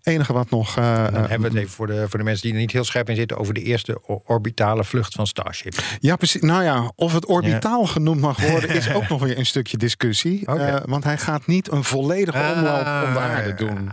[0.03, 0.77] Enige wat nog.
[0.77, 2.83] eh, Dan hebben we het even voor de, voor de mensen die er niet heel
[2.83, 5.73] scherp in zitten over de eerste orbitale vlucht van Starship.
[5.99, 6.41] Ja, precies.
[6.41, 10.45] Nou ja, of het orbitaal genoemd mag worden, is ook nog weer een stukje discussie.
[10.45, 13.89] Eh, want hij gaat niet een volledige omloop om de Ah, aarde doen.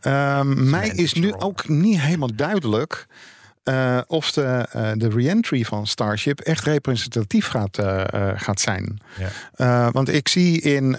[0.00, 3.06] Ehm, mij is nu ook niet helemaal duidelijk.
[3.62, 9.00] Eh, of de, eh, de re-entry van Starship echt representatief gaat, eh, gaat zijn.
[9.56, 9.90] Ja.
[9.90, 10.96] Want ik zie in.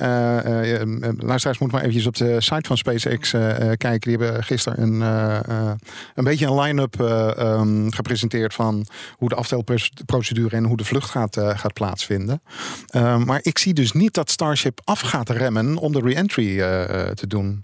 [1.18, 3.32] luisteraars moeten maar eventjes op de site van SpaceX
[3.78, 4.00] kijken.
[4.00, 5.02] Die hebben gisteren een,
[6.16, 8.86] een beetje een line-up eh, ehm, gepresenteerd van
[9.18, 12.42] hoe de aftelprocedure en hoe de vlucht gaat, gaat plaatsvinden.
[12.88, 16.58] Eh, maar ik zie dus niet dat Starship af gaat remmen om de re-entry
[17.14, 17.64] te doen.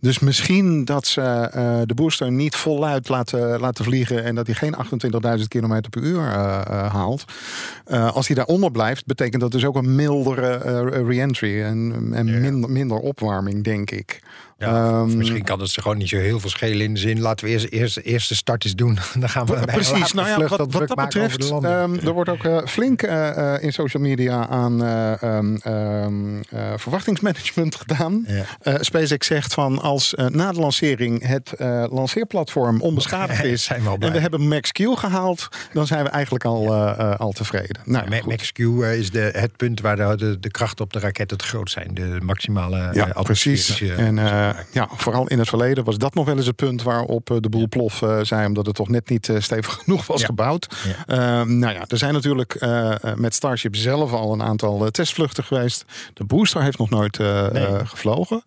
[0.00, 1.50] Dus misschien dat ze
[1.86, 4.74] de booster niet voluit laten, laten vliegen en dat hij geen
[5.38, 7.24] 28.000 km per uur eh, eh, haalt.
[7.84, 10.56] Eh, als hij daaronder blijft, betekent dat dus ook een mildere
[11.06, 14.22] re-entry en, en minder, minder opwarming, denk ik.
[14.58, 17.20] Ja, Ehm, misschien kan het ze gewoon niet zo heel veel schelen in de zin.
[17.20, 18.98] Laten we eerst, eerst, eerst de start eens doen.
[19.20, 23.02] Dan gaan we Precies, nou ja, wat, dat betreft, ehm, er wordt ook eh, flink
[23.02, 28.26] eh, eh, in social media aan eh, ehm, ehm, eh, verwachtingsmanagement gedaan.
[28.62, 28.78] Ja.
[28.82, 31.52] SpaceX zegt van als na de lancering het
[31.90, 34.08] lanceerplatform onbeschadigd is Zijn we al blij.
[34.08, 36.74] en we hebben Max Q gehaald, dan zijn we eigenlijk al,
[37.16, 37.76] al tevreden.
[37.84, 38.26] Nou, ja, Ma- goed.
[38.26, 41.30] Max Q eh, is de, het punt waar de, de, de krachten op de raket
[41.30, 41.90] het groot zijn.
[41.94, 43.80] De maximale Ja, precies.
[43.80, 44.18] En
[44.72, 47.48] ja, vooral in het verleden was dat nog wel eens het punt waarop eh, de
[47.48, 50.26] boel plof eh, zei, omdat het toch net niet eh, stevig genoeg was Ja.
[50.26, 50.76] gebouwd.
[51.06, 54.90] Ehm, nou ja, er zijn natuurlijk eh, eh, met Starship zelf al een aantal eh,
[54.90, 55.84] testvluchten geweest.
[56.14, 57.66] De booster heeft nog nooit eh, Nee.
[57.66, 58.42] eh, gevlogen.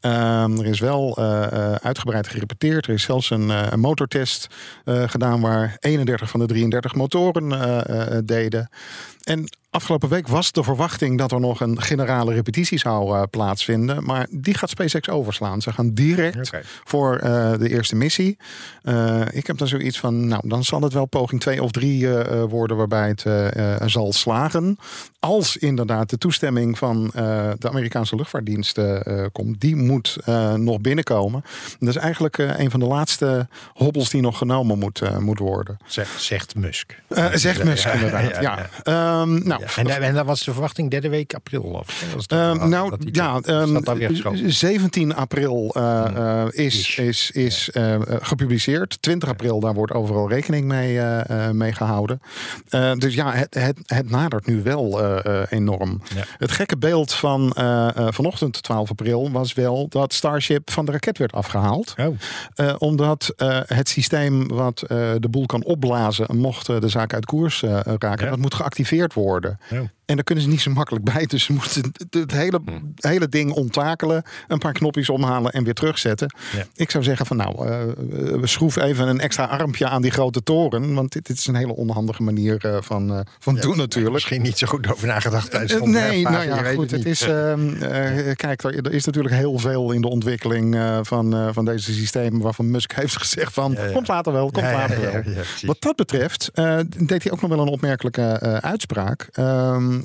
[0.00, 2.86] Ehm, er is wel eh, eh, uitgebreid gerepeteerd.
[2.86, 4.46] Er is zelfs een, eh, een motortest
[4.84, 8.68] eh, gedaan waar 31 van de 33 motoren eh, eh, deden.
[9.22, 14.04] En afgelopen week was de verwachting dat er nog een generale repetitie zou eh, plaatsvinden.
[14.04, 15.62] Maar die gaat SpaceX overslaan.
[15.62, 16.50] Ze gaan direct
[16.84, 18.38] voor eh, de eerste missie.
[18.82, 22.08] Eh, ik heb dan zoiets van, nou, dan zal het wel poging 2 of 3
[22.48, 24.78] worden waarbij het zal slagen.
[25.18, 27.10] Als inderdaad de toestemming van
[27.58, 28.78] de Amerikaanse luchtvaartdienst
[29.32, 30.16] komt, die moet
[30.56, 31.44] nog binnenkomen.
[31.78, 35.76] Dat is eigenlijk een van de laatste hobbels die nog genomen moet, moet worden.
[35.86, 37.02] Zegt, zegt Musk.
[37.32, 38.22] Zegt Musk Ja, inderdaad.
[38.30, 39.09] ja, Ja, ja.
[39.10, 41.62] Nou, Ja, en, en dan was de verwachting derde week april?
[41.62, 44.52] Of, was Ehm, nou dat ja, of ehm, dat dan weer geschoven?
[44.52, 46.06] 17 april eh,
[46.44, 49.02] eh, is, is, is eh, gepubliceerd.
[49.02, 51.00] 20 april, daar wordt overal rekening mee,
[51.52, 52.20] mee gehouden.
[52.68, 55.00] Eh, dus ja, het, het, het nadert nu wel
[55.46, 56.02] enorm.
[56.14, 56.24] Ja.
[56.38, 57.52] Het gekke beeld van
[57.94, 61.94] vanochtend, 12 april, was wel dat Starship van de raket werd afgehaald.
[61.96, 63.34] Oh, omdat
[63.66, 64.78] het systeem wat
[65.18, 68.30] de boel kan opblazen, mocht de zaak uit koers raken, Ja.
[68.30, 69.58] dat moet geactiveerd worden.
[69.72, 69.88] oh.
[70.10, 71.26] En daar kunnen ze niet zo makkelijk bij.
[71.26, 72.60] Dus ze moeten het, het hele,
[72.96, 74.22] hele ding onttakelen.
[74.48, 76.34] Een paar knopjes omhalen en weer terugzetten.
[76.56, 76.64] Ja.
[76.74, 77.80] Ik zou zeggen van nou, eh,
[78.40, 80.94] we schroeven even een extra armpje aan die grote toren.
[80.94, 84.14] Want dit, dit is een hele onhandige manier eh, van, eh, van doen natuurlijk.
[84.14, 86.90] Misschien niet zo goed over nagedacht tijdens de Nee, nou ja, goed.
[86.90, 91.52] Het is, ehm, eh, kijk, er, er is natuurlijk heel veel in de ontwikkeling van,
[91.52, 92.40] van deze systemen.
[92.40, 95.34] Waarvan Musk heeft gezegd van, Ja, komt later wel, komt later wel.
[95.62, 96.50] Wat dat betreft
[96.98, 99.28] deed hij ook nog wel een opmerkelijke uitspraak.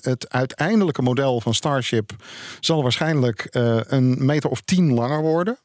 [0.01, 2.11] Het uiteindelijke model van Starship
[2.59, 5.57] zal waarschijnlijk eh, een meter of tien langer worden.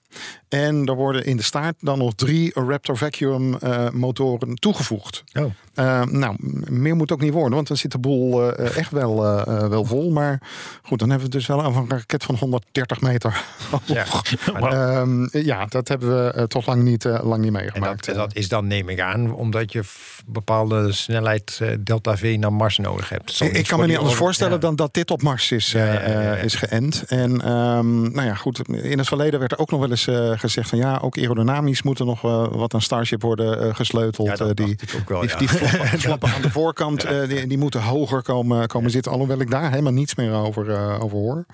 [0.49, 5.25] En er worden in de staart dan nog drie Raptor Vacuum eh, motoren toegevoegd.
[5.33, 5.45] Oh.
[5.75, 6.37] Eh, nou,
[6.71, 9.69] meer moet ook niet worden, want dan zit de boel eh, echt wel, eh, eh,
[9.69, 10.11] wel vol.
[10.11, 10.41] Maar
[10.83, 13.43] goed, dan hebben we dus wel een raket van 130 meter.
[13.85, 14.05] Ja.
[14.71, 18.07] Ehm, ja, dat hebben we eh, toch lang niet, eh, lang niet En meegemaakt.
[18.07, 19.83] dat, dat is dan, neem ik aan, omdat je
[20.27, 23.41] bepaalde snelheid eh, delta V naar Mars nodig hebt.
[23.41, 24.59] Ik, kan me niet anders voorstellen ja.
[24.59, 27.05] dan dat dit op Mars is, Ja, eh, eh, is geënt.
[27.09, 28.69] En ehm, nou ja, goed.
[28.69, 31.83] In het verleden werd er ook nog wel eens eh, gezegd van ja, ook aerodynamisch
[31.83, 34.29] moet er nog eh, wat aan Starship worden eh, gesleuteld.
[34.29, 37.59] Ja, dat Eh, die, ook wel, die flappen, flappen aan de voorkant, eh, die, die
[37.59, 39.13] moeten hoger komen, komen zitten.
[39.13, 41.45] Alhoewel ik daar helemaal niets meer over, eh, over hoor.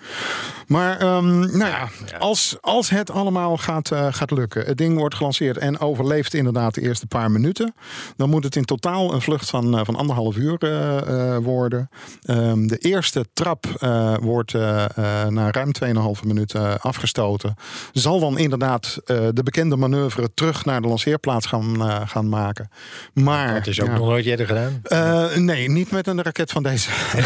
[0.66, 1.88] Maar ehm, nou ja.
[2.18, 6.74] Als, als het allemaal gaat, eh, gaat lukken, het ding wordt gelanceerd en overleeft inderdaad
[6.74, 7.74] de eerste paar minuten,
[8.16, 10.54] dan moet het in totaal een vlucht van, van anderhalf uur
[11.42, 11.90] worden.
[12.22, 13.66] Ehm, de eerste trap
[14.20, 14.52] wordt
[15.28, 17.54] na ruim 2,5 minuten afgestoten.
[17.92, 22.70] Zal dan inderdaad de bekende manoeuvre terug naar de lanceerplaats gaan, gaan maken.
[23.12, 24.02] Maar Dat is ook ja.
[24.04, 24.80] nog nooit eerder gedaan.
[24.82, 26.90] Eh, nee, niet met een raket van deze.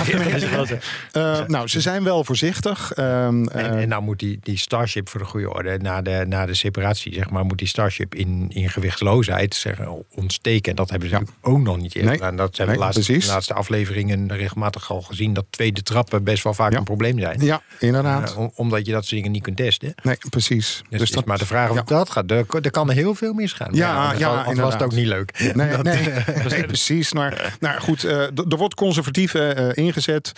[1.13, 2.93] Eh, nou, ze zijn wel voorzichtig.
[2.93, 6.25] Ehm, En, eh, en nou moet die, die Starship voor de goede orde, na de,
[6.29, 10.71] na de separatie, zeg maar, moet die Starship in, in gewichtloosheid zeggen, ontsteken.
[10.71, 12.19] En dat hebben ze ook nog niet eerder Nee.
[12.19, 12.37] gedaan.
[12.37, 16.55] Dat Nee, de laatste, de laatste afleveringen regelmatig al gezien dat tweede trappen best wel
[16.55, 16.79] vaak Ja.
[16.79, 17.41] een probleem zijn.
[17.41, 18.35] Ja, inderdaad.
[18.37, 19.95] Om- omdat je dat soort dingen niet kunt testen.
[20.03, 20.83] nee, precies.
[20.89, 21.83] Dus, het is maar de vraag of ja.
[21.83, 22.31] dat gaat.
[22.31, 23.69] Er, er kan heel veel misgaan.
[23.73, 25.53] Ja, anders ja, was- het ook niet leuk.
[25.55, 26.03] Nee, Dat, nee,
[26.61, 27.13] nee, precies.
[27.13, 30.33] Maar nou goed, eh, er wordt conservatief eh, eh, ingezet.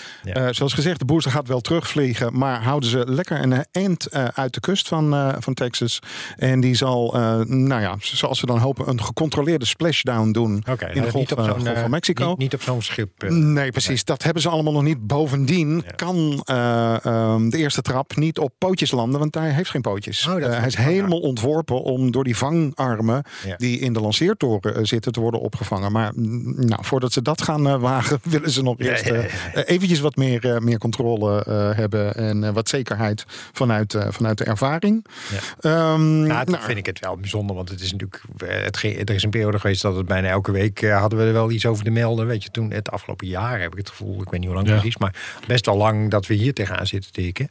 [0.51, 2.39] Zoals gezegd, de booster gaat wel terugvliegen.
[2.39, 5.99] Maar houden ze lekker een eind uit de kust van, van Texas.
[6.37, 7.11] En die zal,
[7.47, 10.53] nou ja, zoals ze dan hopen, een gecontroleerde splashdown doen.
[10.53, 12.29] In de nou, golf, niet op zo'n, golf van Mexico.
[12.29, 13.23] Niet, niet op zo'n schip.
[13.29, 14.05] Nee, precies.
[14.05, 15.07] Dat hebben ze allemaal nog niet.
[15.07, 19.81] Bovendien kan eh, ehm, de eerste trap niet op pootjes landen, want hij heeft geen
[19.81, 20.27] pootjes.
[20.27, 23.57] Oh, hij is helemaal ontworpen om door die vangarmen Ja.
[23.57, 25.93] die in de lanceertoren zitten te worden opgevangen.
[25.93, 29.31] Maar mm, nou, voordat ze dat gaan eh, wagen, willen ze nog eerst eh, eh,
[29.55, 31.43] eventjes wat meer, meer controle
[31.77, 35.07] hebben en wat zekerheid vanuit, vanuit de ervaring.
[35.31, 35.39] Ja.
[35.71, 38.23] Ehm, Nou, nou, vind ik het wel bijzonder, want het is natuurlijk.
[38.45, 41.51] Het, er is een periode geweest dat het bijna elke week hadden we er wel
[41.51, 42.27] iets over te melden.
[42.27, 44.69] Weet je, toen het afgelopen jaar heb ik het gevoel, ik weet niet hoe lang
[44.69, 44.75] Ja.
[44.75, 45.15] precies, maar
[45.47, 47.47] best wel lang dat we hier tegenaan zitten tikken.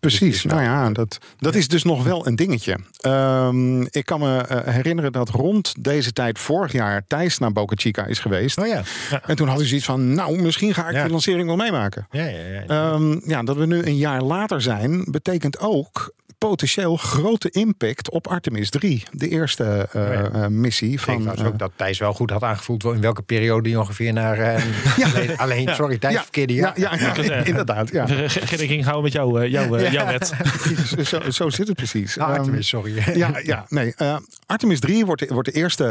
[0.00, 2.76] Precies, Dus nou ja, dat, dat is dus nog wel een dingetje.
[3.00, 8.05] Ehm, ik kan me herinneren dat rond deze tijd vorig jaar Thijs naar Boca Chica
[8.08, 8.58] is geweest.
[8.58, 8.82] Oh ja.
[9.26, 11.02] En toen had hij zoiets van, nou, misschien ga ik Ja.
[11.02, 12.06] die lancering wel meemaken.
[12.10, 12.62] Ja, ja, ja.
[12.66, 18.26] Ehm, ja, dat we nu een jaar later zijn, betekent ook potentieel grote impact op
[18.26, 19.02] Artemis 3.
[19.10, 20.30] De eerste eh, Oh ja.
[20.30, 21.16] eh, missie ik denk van...
[21.18, 24.38] trouwens eh, ook dat Thijs wel goed had aangevoeld in welke periode hij ongeveer naar.
[24.38, 24.62] eh,
[25.14, 27.90] alleen, alleen, sorry, Thijs, ja, verkeerde ja, ja, ja, inderdaad.
[27.90, 28.04] Ja.
[28.04, 30.32] Rekening houden met jou, jouw, jouw wet.
[31.08, 32.18] zo, zo zit het precies.
[32.18, 33.02] Ah, Ehm, Artemis, sorry.
[33.14, 33.94] Ja, ja nee.
[34.46, 35.84] Artemis 3 wordt de, wordt de eerste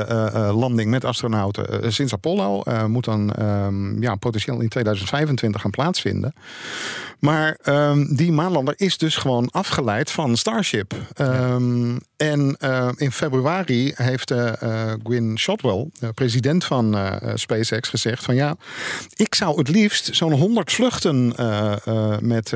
[0.56, 2.64] landing met astronauten sinds Apollo.
[2.88, 6.34] Moet dan ehm, ja, potentieel in 2025 gaan plaatsvinden.
[7.20, 10.94] Maar ehm, die maanlander is dus gewoon afgeleid van Starship.
[11.14, 16.96] Ehm, En eh, in februari heeft eh eh, Gwyn Shotwell, president van
[17.34, 18.56] SpaceX, gezegd van ja,
[19.14, 21.34] ik zou het liefst zo'n 100 vluchten
[22.22, 22.54] met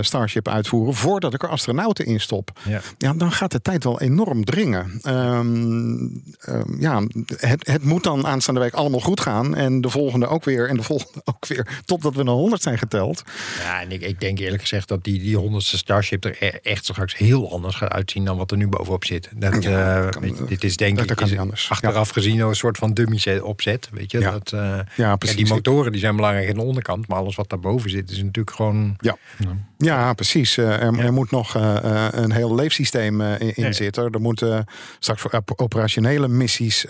[0.00, 2.50] Starship uitvoeren voordat ik er astronauten in stop.
[2.64, 2.80] Ja.
[2.98, 4.98] Ja, dan gaat de tijd wel enorm dringen.
[5.02, 6.06] Ehm,
[6.40, 7.02] ehm, ja,
[7.36, 9.54] het, het moet dan aanstaande week allemaal goed gaan.
[9.54, 10.68] En de volgende ook weer.
[10.68, 11.80] En de volgende ook weer.
[11.84, 13.22] Totdat we naar 100 zijn geteld.
[13.58, 16.84] Ja, en ik, ik denk eerlijk gezegd dat die, die honderdste Starship er e- echt
[16.84, 19.30] straks heel anders gaat uitzien dan wat er nu bovenop zit.
[19.36, 22.78] Dat, Ja, eh, kan- weet je, dit is denk ik is achteraf gezien een soort
[22.78, 23.88] van dummy opzet.
[23.92, 24.30] Weet je, Ja.
[24.30, 25.36] dat, eh, Ja, ja, precies.
[25.36, 28.56] die motoren die zijn belangrijk aan de onderkant, maar alles wat daarboven zit is natuurlijk
[28.56, 28.96] gewoon.
[29.00, 29.16] Ja,
[29.78, 30.56] ja precies.
[30.56, 31.02] Eh, er, Ja.
[31.02, 33.72] er moet nog eh, eh, een heel leefsysteem in, in Ja.
[33.72, 34.12] zitten.
[34.12, 34.64] Er moeten
[34.98, 36.86] straks voor op- operationele missies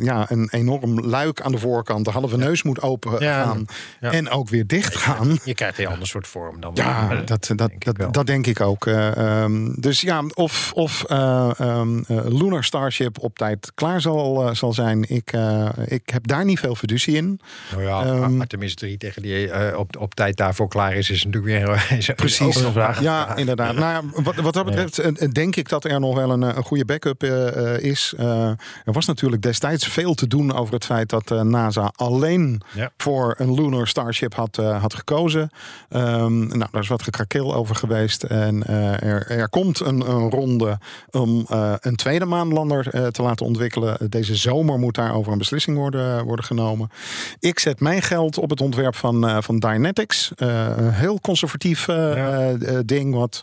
[0.00, 2.04] ja, een enorm luik aan de voorkant.
[2.04, 3.64] De halve neus moet open gaan.
[4.00, 5.38] En ook weer dicht gaan.
[5.44, 6.70] Je krijgt een ander soort vorm dan.
[6.74, 8.86] Ja, dat, dat, denk ik dat, dat denk ik ook.
[8.86, 14.54] Eh, ehm, dus ja, of, of eh, ehm, eh, Lunar Starship op tijd klaar zal,
[14.54, 15.04] zal zijn.
[15.08, 15.32] Ik,
[15.86, 17.40] ik heb daar niet veel fiducie in.
[17.70, 21.66] Nou ja, Ehm, Artemis 3 tegen die op, op tijd daarvoor klaar is, is natuurlijk
[21.66, 22.64] weer is Precies.
[23.00, 23.74] Ja, inderdaad.
[23.74, 26.56] Nou, ja, wat, wat dat betreft eh, denk ik dat er nog wel een, eh,
[26.56, 28.14] een goede backup eh, is.
[28.84, 32.90] Er was natuurlijk destijds veel te doen over het feit dat eh, NASA alleen Ja.
[32.96, 35.50] voor een Lunar Starship had, had gekozen.
[35.88, 38.22] Ehm, nou, daar is wat gekrakeel over geweest.
[38.22, 38.66] En
[39.00, 40.78] er, er komt een, een ronde
[41.10, 41.44] om
[41.80, 44.10] een tweede maanlander te laten ontwikkelen.
[44.10, 46.90] Deze zomer moet daarover een beslissing worden, worden genomen.
[47.38, 50.30] Ik zet mijn geld op het ontwerp van, van Dynetics.
[50.36, 51.86] Een heel conservatief
[52.86, 53.14] ding.
[53.14, 53.42] Wat,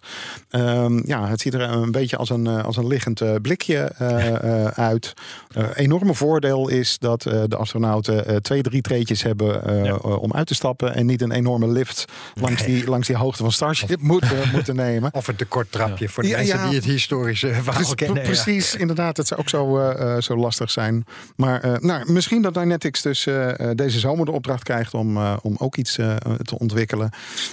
[0.49, 3.77] ehm, ja, het ziet er een beetje als een, eh, als een liggend eh, blikje
[3.77, 4.27] eh,
[4.63, 5.13] eh, uit.
[5.51, 9.91] Eh, enorme voordeel is dat eh, de astronauten eh, twee, drie treetjes hebben eh, Ja.
[9.91, 10.93] eh, om uit te stappen.
[10.95, 12.05] En niet een enorme lift
[12.41, 15.13] langs, die, langs die hoogte van Starship moeten, moeten nemen.
[15.23, 16.65] Of een tekorttrapje voor de Ja, mensen ja.
[16.67, 18.17] die het historische verhaal Precies, kennen.
[18.17, 18.29] ja.
[18.29, 19.17] precies, inderdaad.
[19.17, 21.05] Het zou ook zo, eh, eh, zo lastig zijn.
[21.35, 25.17] Maar eh, nou, misschien dat Dynetics dus eh, eh, deze zomer de opdracht krijgt om,
[25.17, 27.09] eh, om ook iets eh, te ontwikkelen.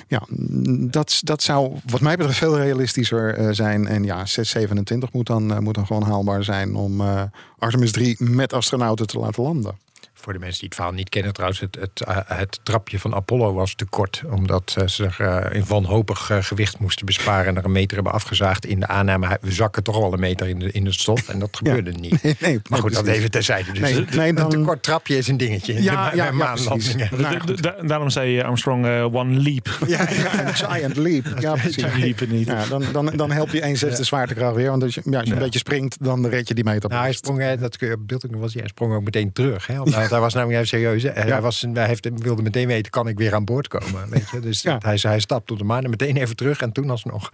[0.09, 3.87] Ja, mm, dat, dat zou wat mij betreft veel realistischer eh, zijn.
[3.87, 7.23] En ja, 627 moet dan, eh, moet dan gewoon haalbaar zijn om eh,
[7.59, 9.79] Artemis 3 met astronauten te laten landen.
[10.21, 13.15] Voor de mensen die het verhaal niet kennen, trouwens, het, het, eh, het trapje van
[13.15, 14.23] Apollo was te kort.
[14.31, 17.95] Omdat eh, ze er eh, in wanhopig eh, gewicht moesten besparen en er een meter
[17.95, 18.65] hebben afgezaagd.
[18.67, 21.29] In de aanname, we zakken toch wel een meter in de, in de stof.
[21.29, 22.23] En dat gebeurde niet.
[22.31, 23.73] Nee, nee, Maar goed, dat even terzijde.
[23.73, 25.83] Dus Nee, een- nee, een dan- te kort trapje is een dingetje.
[25.83, 27.09] Ja, bij- ja, maanlandingen.
[27.17, 29.69] Nou, Da- da- da- daarom zei eh, Armstrong eh, one leap.
[29.87, 31.25] Ja, ja, een giant leap.
[31.39, 31.85] Ja, precies.
[32.29, 32.47] Niet.
[32.47, 34.71] Ja, dan, dan, dan help je 1 zesde zwaartekracht weer.
[34.71, 36.89] Want als je, ja, als je een beetje springt, dan red je die meter.
[36.91, 38.95] Nou, hij sprong, eh, dat kun je op beeld ook nog wel zien, hij sprong
[38.95, 39.67] ook meteen terug.
[39.67, 39.79] Hè,
[40.11, 41.03] Want hij was namelijk even serieus.
[41.03, 41.31] hè.
[41.33, 44.09] Hij, was, hij heeft, wilde meteen weten, kan ik weer aan boord komen?
[44.11, 44.41] Weet je?
[44.41, 44.79] Dus Ja.
[44.83, 46.61] hij, hij stapte op de maan en meteen even terug.
[46.61, 47.31] En toen alsnog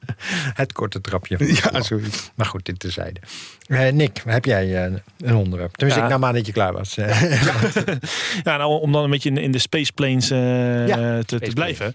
[0.62, 1.36] het korte trapje.
[1.72, 2.30] Ja, zoiets.
[2.34, 3.20] Maar goed, dit terzijde.
[3.66, 5.72] Eh Nick, heb jij eh, een onderwerp?
[5.72, 6.06] Tenminste, Ja.
[6.08, 6.94] ik nam aan dat je klaar was.
[8.42, 11.50] Ja, nou, om dan een beetje in, in de space planes eh, Ja, te, te
[11.54, 11.92] blijven.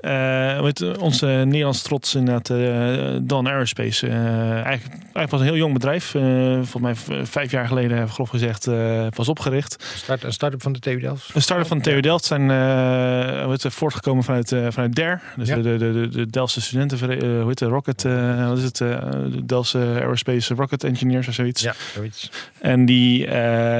[0.00, 4.06] Eh, met onze Nederlands trots inderdaad, eh Dan Aerospace.
[4.06, 4.14] eh,
[4.50, 6.14] eigenlijk, eigenlijk was een heel jong bedrijf.
[6.14, 6.22] Eh,
[6.62, 9.73] volgens mij vijf jaar geleden, heb ik grof gezegd, eh, was opgericht.
[9.94, 11.34] Start, een start-up van de TU Delft.
[11.34, 15.20] De start van TU Delft zijn eh, hoe het, voortgekomen vanuit, eh, vanuit DER.
[15.36, 15.56] Dus Ja.
[15.56, 18.88] de, de, de, de Delftse studenten, hoe heet het, Rocket, eh, wat is het, eh,
[19.10, 21.62] de Delftse Aerospace Rocket Engineers of zoiets.
[21.62, 22.30] Ja, zoiets.
[22.60, 23.32] En die, eh,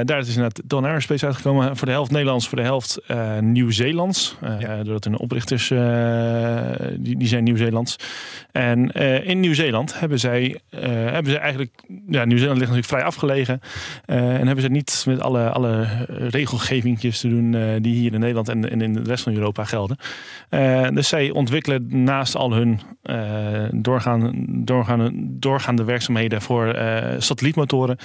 [0.05, 1.77] daar is inderdaad Don Aerospace uitgekomen.
[1.77, 4.35] Voor de helft Nederlands, voor de helft eh Nieuw-Zeelands.
[4.41, 4.75] Eh, Ja.
[4.83, 6.59] Doordat hun oprichters, eh,
[6.97, 7.95] die, die zijn Nieuw-Zeelands.
[8.51, 11.71] En eh, in Nieuw-Zeeland hebben zij, eh, hebben ze eigenlijk...
[11.87, 13.59] Ja, Nieuw-Zeeland ligt natuurlijk vrij afgelegen.
[14.05, 17.53] Eh, en hebben ze niet met alle, alle regelgevingjes te doen...
[17.53, 19.97] eh, die hier in Nederland en, in de rest van Europa gelden.
[20.49, 24.31] Eh, dus zij ontwikkelen naast al hun eh, doorgaande,
[25.39, 27.97] doorgaande, werkzaamheden voor eh, satellietmotoren...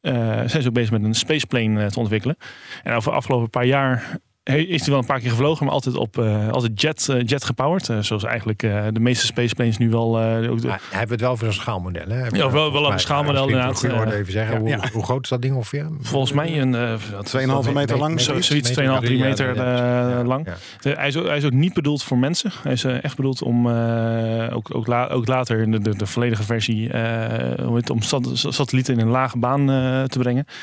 [0.00, 0.12] eh,
[0.46, 2.36] zijn ze ook bezig met een spaceplane eh, te ontwikkelen.
[2.82, 5.96] En over de afgelopen paar jaar is hij wel een paar keer gevlogen, maar altijd
[5.96, 7.88] op eh, altijd jet, eh, jet gepowered.
[7.88, 10.20] Eh, zoals eigenlijk eh, de meeste spaceplanes nu wel.
[10.20, 12.08] eh, ook de- Maar hij heeft het wel voor een schaalmodel.
[12.08, 12.26] Hè?
[12.26, 13.82] Ja, wel- wel een schaalmodel, inderdaad.
[14.12, 14.54] Even zeggen.
[14.54, 14.88] ja, hoe, ja.
[14.92, 15.88] hoe groot is dat ding ongeveer?
[16.00, 17.26] volgens mij een eh, wat-
[17.66, 18.20] 2,5 meter lang.
[18.20, 18.46] Zo, zoiets.
[18.46, 20.46] zoiets 2,5, 3 meter eh, lang.
[20.82, 22.50] Hij, is ook, hij is ook niet bedoeld voor mensen.
[22.62, 26.06] Hij is echt bedoeld om eh, ook, ook, la- ook later in de, de, de
[26.06, 30.44] volledige versie eh, het, om sat- satellieten in een lage baan eh, te brengen.
[30.44, 30.54] Maar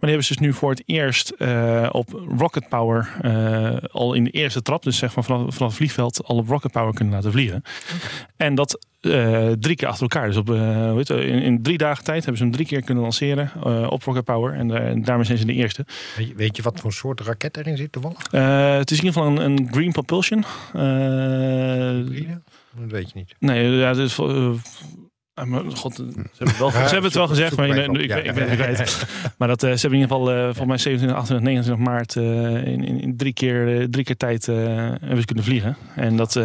[0.00, 4.24] die hebben ze dus nu voor het eerst eh, op rocket power eh, al in
[4.24, 7.14] de eerste trap, dus zeg maar vanaf, vanaf het vliegveld, al op rocket power kunnen
[7.14, 7.62] laten vliegen.
[8.36, 10.26] En dat eh, drie keer achter elkaar.
[10.26, 12.82] Dus op, hoe heet het, in, in drie dagen tijd hebben ze hem drie keer
[12.82, 14.54] kunnen lanceren eh, op rocket power.
[14.54, 15.86] En daarmee zijn ze de eerste.
[16.16, 18.30] Weet je- Weet je wat voor soort raket erin zit toevallig?
[18.78, 20.44] Het is in ieder geval een, een green propulsion.
[22.80, 23.34] Dat weet je niet.
[23.38, 24.54] nee, ja, ah,
[25.34, 27.98] maar God, ze hebben het wel, ze hebben het wel gezegd, maar ik, op.
[27.98, 29.06] ik, ik ben kwijt.
[29.38, 32.16] Maar dat, eh, ze hebben in ieder geval, eh, volgens mij 27, 28, 29 maart
[32.16, 35.76] eh, in, in, in drie, keer, drie keer tijd hebben ze kunnen vliegen.
[35.94, 36.36] En dat,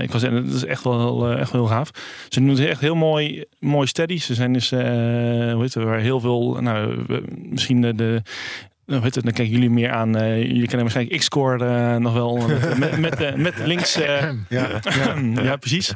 [0.00, 1.90] ik was, en dat is echt wel, echt wel heel gaaf.
[2.28, 4.18] Ze doen het echt heel mooi, mooi steady.
[4.18, 7.04] Ze zijn dus, hoe heet het, waar heel veel, nou,
[7.50, 8.22] misschien de,
[8.86, 10.16] het, dan kijken jullie meer aan.
[10.16, 12.36] eh, jullie kennen waarschijnlijk X-Score eh, nog wel.
[12.46, 13.96] Met, met, met, eh, met links.
[14.00, 14.80] eh, Ja,
[15.42, 15.56] ja.
[15.56, 15.92] precies.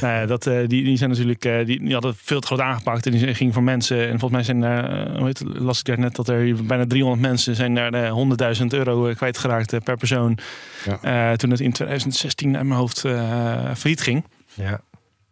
[0.00, 1.44] Nou ja, dat, eh, die, die zijn natuurlijk.
[1.44, 3.06] eh, die, die hadden veel te groot aangepakt.
[3.06, 3.98] En die ging voor mensen.
[3.98, 5.06] En volgens mij zijn daar.
[5.06, 7.92] eh, hoe heet het, las ik daar net dat er bijna 300 mensen zijn daar
[7.94, 10.38] eh, 100.000 euro eh, kwijtgeraakt eh, per persoon.
[10.84, 11.30] Ja.
[11.30, 14.24] Eh, toen het in 2016 uit mijn hoofd eh failliet ging.
[14.54, 14.80] Ja.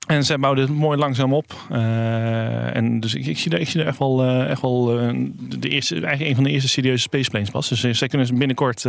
[0.06, 1.52] En zij bouwden het mooi langzaam op.
[1.70, 5.14] Eh, en dus ik, ik, zie daar, ik zie echt wel, eh, echt wel eh,
[5.58, 7.68] de eerste, eigenlijk een van de eerste serieuze spaceplanes pas.
[7.68, 8.86] Dus zij kunnen binnenkort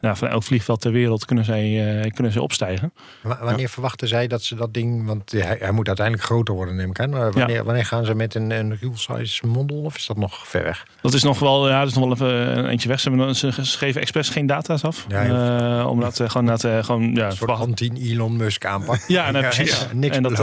[0.00, 2.92] nou, van elk vliegveld ter wereld kunnen zij, eh, kunnen zij opstijgen.
[3.22, 5.06] Wa- Wanneer verwachten zij dat ze dat ding...
[5.06, 7.10] Want hij, hij moet uiteindelijk groter worden, neem ik aan.
[7.10, 9.76] Maar wanneer, wanneer gaan ze met een, een real size model?
[9.82, 10.86] Of is dat nog ver weg?
[11.02, 13.00] Dat is nog wel, ja, dat is nog wel even een eentje weg.
[13.00, 15.04] Ze, hebben, ze geven expres geen data's af.
[15.08, 15.34] Ja, heel
[15.80, 19.00] Eh, omdat eh, gewoon, dat, eh, gewoon ja, Een soort verwacht- anti-Elon Musk aanpak.
[19.08, 19.86] Ja, nou, precies.
[19.92, 20.38] Niks en dat, eh,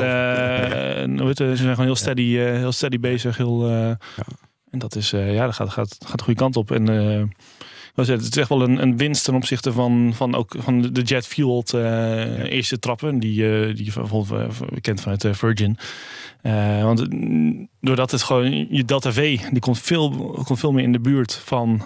[1.35, 3.37] ze zijn gewoon heel steady, eh, heel steady bezig.
[3.37, 3.87] Heel, eh,
[4.71, 6.71] En dat is, eh, ja, dat gaat, gaat, gaat de goede kant op.
[6.71, 6.85] En
[7.95, 11.73] het is echt wel een, een winst ten opzichte van, van, ook, van de jet-fueled
[11.73, 13.19] eh, eerste trappen.
[13.19, 15.77] Die, eh, die je bijvoorbeeld kent vanuit eh, Virgin.
[16.81, 20.09] Want mm, doordat het gewoon, je Delta V, die komt veel,
[20.45, 21.83] komt veel meer in de buurt van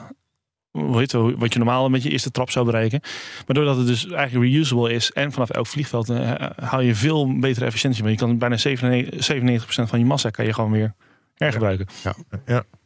[0.72, 3.00] hoe heet het, wat je normaal met je eerste trap zou bereiken.
[3.48, 6.08] Maar doordat het dus eigenlijk reusable is en vanaf elk vliegveld
[6.56, 8.04] haal je veel betere efficiëntie.
[8.04, 8.62] Want je kan bijna 97%
[9.10, 10.94] 97% van je massa kan je gewoon weer
[11.36, 11.88] hergebruiken.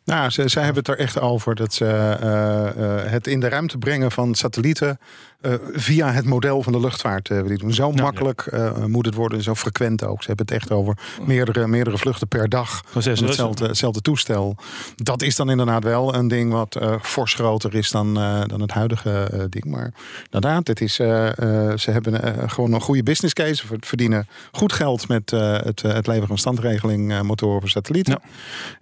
[0.06, 3.50] Nou, ze, zij hebben het er echt over dat ze eh, eh, het in de
[3.50, 5.00] ruimte brengen van satellieten
[5.42, 7.74] eh, via het model van de luchtvaart willen doen.
[7.74, 8.52] Zo makkelijk
[8.88, 10.22] moet het worden, zo frequent ook.
[10.22, 12.82] Ze hebben het echt over meerdere, meerdere vluchten per dag.
[12.86, 14.56] Van hetzelfde, hetzelfde toestel.
[14.96, 18.14] Dat is dan inderdaad wel een ding wat fors groter is dan,
[18.48, 19.66] dan het huidige ding.
[19.66, 19.94] Maar
[20.26, 23.56] inderdaad, het is, ze hebben gewoon een goede business case.
[23.56, 28.22] Ze verdienen goed geld met het, het leveren van standregeling motoren voor satellieten.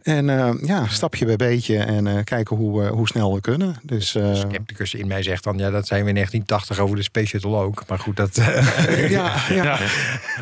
[0.01, 0.87] En eh, ja,
[1.17, 3.75] stapje bij beetje en eh, kijken hoe, eh, hoe snel we kunnen.
[3.83, 6.95] Dus eh, De scepticus in mij zegt dan, ja, dat zijn we in 1980 over
[6.95, 7.83] de Space Shuttle ook.
[7.87, 8.37] Maar goed, dat...
[8.37, 9.33] eh, ja,
[9.63, 9.77] ja.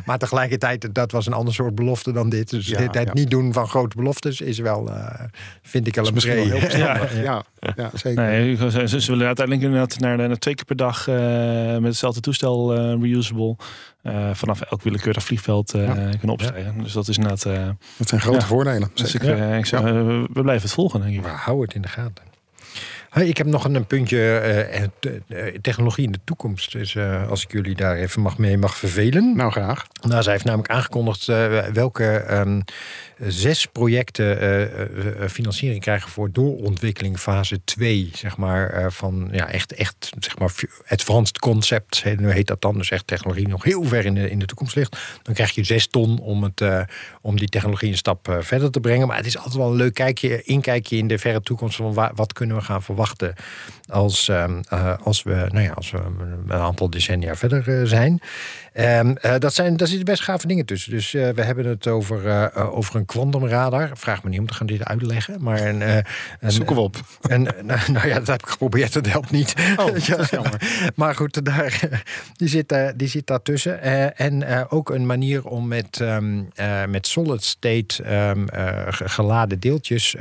[0.05, 2.49] maar tegelijkertijd, dat was een ander soort belofte dan dit.
[2.49, 3.13] Dus Ja, dit, het ja.
[3.13, 5.25] niet doen van grote beloftes is wel, eh,
[5.61, 7.17] vind ik wel een misschien wel heel verstandig.
[7.29, 7.43] Ja,
[7.75, 8.23] ja, zeker.
[8.23, 8.55] Nee,
[8.87, 11.15] ze, ze willen uiteindelijk inderdaad naar, naar twee keer per dag eh,
[11.73, 13.55] met hetzelfde toestel eh, reusable.
[14.01, 16.83] Eh, vanaf elk willekeurig vliegveld eh, kunnen opstijgen.
[16.83, 17.45] Dus dat is inderdaad.
[17.45, 18.45] eh, Dat zijn grote Ja.
[18.45, 18.89] voordelen.
[18.93, 21.21] dus ik, we blijven het volgen, denk ik.
[21.21, 22.23] Maar hou het in de gaten.
[23.15, 26.71] Ik heb nog een, een puntje eh, eh, te- technologie in de toekomst.
[26.71, 29.35] Dus eh, als ik jullie daar even mag mee mag vervelen.
[29.35, 29.85] Nou, graag.
[30.01, 31.25] Nou, zij heeft namelijk aangekondigd
[31.73, 32.61] welke ehm,
[33.27, 34.37] zes projecten
[35.29, 40.51] financiering krijgen voor doorontwikkeling fase 2, zeg maar, van ja, echt, echt, zeg maar,
[40.87, 44.29] advanced concepts, heet, nu heet dat dan, dus echt technologie nog heel ver in de,
[44.29, 44.97] in de toekomst ligt.
[45.23, 46.63] Dan krijg je zes ton om, het,
[47.21, 49.07] om die technologie een stap verder te brengen.
[49.07, 52.11] Maar het is altijd wel een leuk kijkje, inkijkje in de verre toekomst van wa-
[52.15, 53.33] wat kunnen we gaan verwachten wachten
[53.89, 55.99] als, ehm, eh, als, we, nou ja, als we
[56.47, 58.21] een aantal decennia verder eh, zijn.
[58.73, 59.09] Eh,
[59.39, 60.91] dat zijn, daar zitten best gave dingen tussen.
[60.91, 63.89] Dus we hebben het over, over een kwantumradar.
[63.93, 65.43] Vraag me niet om te gaan dit uitleggen.
[65.43, 66.95] Maar een, een, Zoeken we op.
[67.29, 69.53] en, nou, nou ja, dat heb ik geprobeerd, dat helpt niet.
[69.77, 70.91] Oh, dat is jammer.
[70.95, 71.79] Maar goed, daar,
[72.35, 73.83] die, zit, die zit daartussen.
[74.15, 78.03] En ook een manier om met, ehm, eh, met solid state
[78.89, 80.15] ge- geladen deeltjes,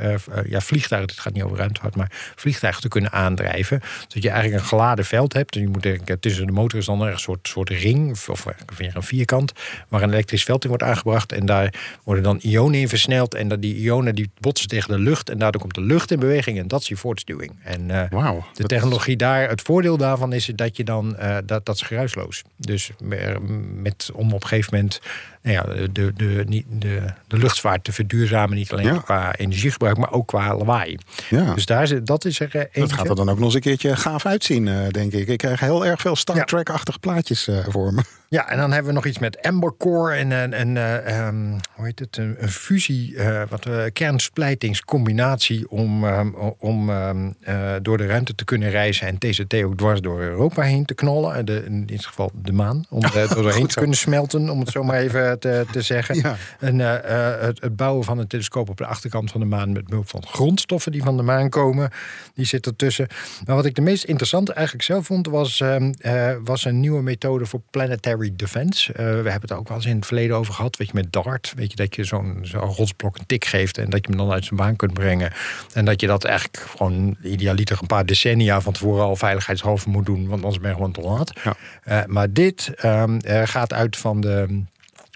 [0.45, 3.58] ja, vliegtuigen, het gaat niet over ruimtevaart, maar vliegtuigen te kunnen aandrijven.
[3.65, 5.55] Zodat je eigenlijk een geladen veld hebt.
[5.55, 8.45] En je moet denken, tussen de motor is dan een soort, soort ring, of,
[8.77, 9.51] weer een vierkant,
[9.87, 11.31] waar een elektrisch veld in wordt aangebracht.
[11.31, 13.33] En daar worden dan ionen in versneld.
[13.35, 15.29] En dat die ionen die botsen tegen de lucht.
[15.29, 16.57] En daardoor komt de lucht in beweging.
[16.59, 17.51] En dat is je voortstuwing.
[17.63, 18.35] En eh, Wauw.
[18.39, 21.81] de Dat- technologie daar, het voordeel daarvan is dat je dan, eh, dat, dat is
[21.81, 22.43] geruisloos.
[22.57, 23.41] Dus er-
[23.73, 25.01] met, om op een gegeven moment
[25.41, 28.55] nou ja, de, de, de, de luchtvaart te verduurzamen.
[28.57, 28.97] Niet alleen Ja.
[28.97, 30.97] qua energiegebruik, maar ook qua lawaai.
[31.29, 31.53] Ja.
[31.53, 33.61] Dus daar, zit- dat is er eh, Dat gaat er dan ook nog eens een
[33.61, 35.27] keertje gaaf uitzien, eh, denk ik.
[35.27, 36.45] Ik krijg heel erg veel Star.
[36.45, 38.01] Trek-achtige plaatjes eh, voor me.
[38.27, 41.51] Ja, en dan hebben we nog iets met Amber Core en een, een eh, ehm,
[41.73, 46.29] hoe heet het, een, een fusie, eh, wat kernsplijtingscombinatie om, ehm,
[46.59, 50.61] om ehm, eh, door de ruimte te kunnen reizen en TCT ook dwars door Europa
[50.61, 51.45] heen te knallen.
[51.45, 54.69] De, in dit geval de maan, om er door doorheen te kunnen smelten, om het
[54.69, 56.15] zo maar even te, te zeggen.
[56.15, 56.35] Ja.
[56.59, 59.71] En eh, eh, het, het bouwen van een telescoop op de achterkant van de maan
[59.71, 61.89] met behulp van grondstoffen die van de maan komen,
[62.33, 63.07] die zit ertussen.
[63.45, 67.01] Maar wat ik de meest interessante eigenlijk zelf vond, was, ehm, eh, was een nieuwe
[67.01, 68.93] methode voor planetary defense.
[68.93, 70.77] Eh, we hebben het ook wel eens in het verleden over gehad.
[70.77, 71.53] Weet je, met DART.
[71.55, 74.31] Weet je, dat je zo'n zo'n rotsblok een tik geeft en dat je hem dan
[74.31, 75.31] uit zijn baan kunt brengen.
[75.73, 80.05] En dat je dat eigenlijk gewoon idealiter een paar decennia van tevoren al veiligheidshalve moet
[80.05, 81.39] doen, want anders ben je gewoon te laat.
[81.43, 81.55] Ja.
[81.83, 84.63] Eh, maar dit ehm, eh, gaat uit van de.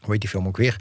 [0.04, 0.76] Hoe heet die film ook weer?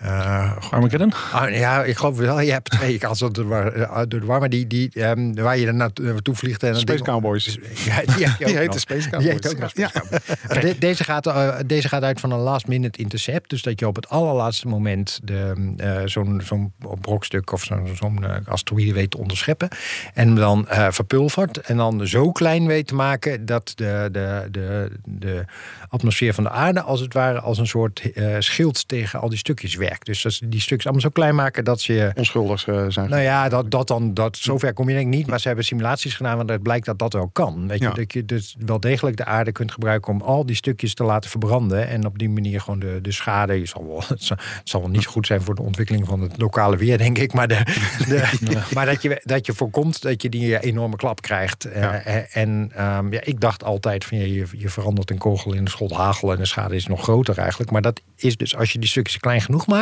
[0.00, 1.12] Eh, Armageddon?
[1.32, 2.40] Ah, ja, ik geloof wel.
[2.40, 2.98] Je hebt twee.
[3.12, 6.62] Zo door de war, eh, maar die, die ehm, waar je er naartoe vliegt.
[6.62, 7.58] En dat Space ding- Cowboys.
[7.84, 8.00] Ja,
[8.46, 9.52] die, heet de Space Die heet Cowboys.
[9.54, 9.88] ook nog Ja.
[9.88, 10.08] Space
[10.48, 10.60] Cowboys.
[10.74, 13.50] De- deze, gaat, eh, deze gaat uit van een last minute intercept.
[13.50, 18.24] Dus dat je op het allerlaatste moment de, eh, zo'n zo'n brokstuk of zo'n zo'n
[18.46, 19.68] asteroïde weet te onderscheppen.
[20.14, 21.56] En hem dan eh, verpulvert.
[21.60, 25.44] En dan zo klein weet te maken dat de, de, de, de
[25.88, 29.38] atmosfeer van de aarde als het ware als een soort eh, schild tegen al die
[29.38, 29.86] stukjes werkt.
[30.02, 33.10] Dus dat ze die stukjes allemaal zo klein maken dat ze Onschuldig eh, zijn.
[33.10, 35.26] nou ja, dat, dat dan, dat, zover kom je denk ik niet.
[35.26, 37.68] Maar ze hebben simulaties gedaan waaruit het blijkt dat dat wel kan.
[37.68, 37.92] Weet je, Ja.
[37.92, 41.30] Dat je dus wel degelijk de aarde kunt gebruiken om al die stukjes te laten
[41.30, 41.88] verbranden.
[41.88, 43.58] En op die manier gewoon de, de schade.
[43.58, 46.06] Je zal wel, het, zal, het zal wel niet zo goed zijn voor de ontwikkeling
[46.06, 47.32] van het lokale weer, denk ik.
[47.32, 47.62] Maar, de,
[48.08, 48.28] de,
[48.74, 51.64] maar dat, je, dat je voorkomt dat je die enorme klap krijgt.
[51.64, 52.02] Eh, Ja.
[52.02, 55.66] eh, en ehm, ja, ik dacht altijd van je, je verandert een kogel in een
[55.68, 56.32] schot hagel.
[56.32, 57.70] En de schade is nog groter eigenlijk.
[57.70, 59.77] Maar dat is dus als je die stukjes klein genoeg maakt,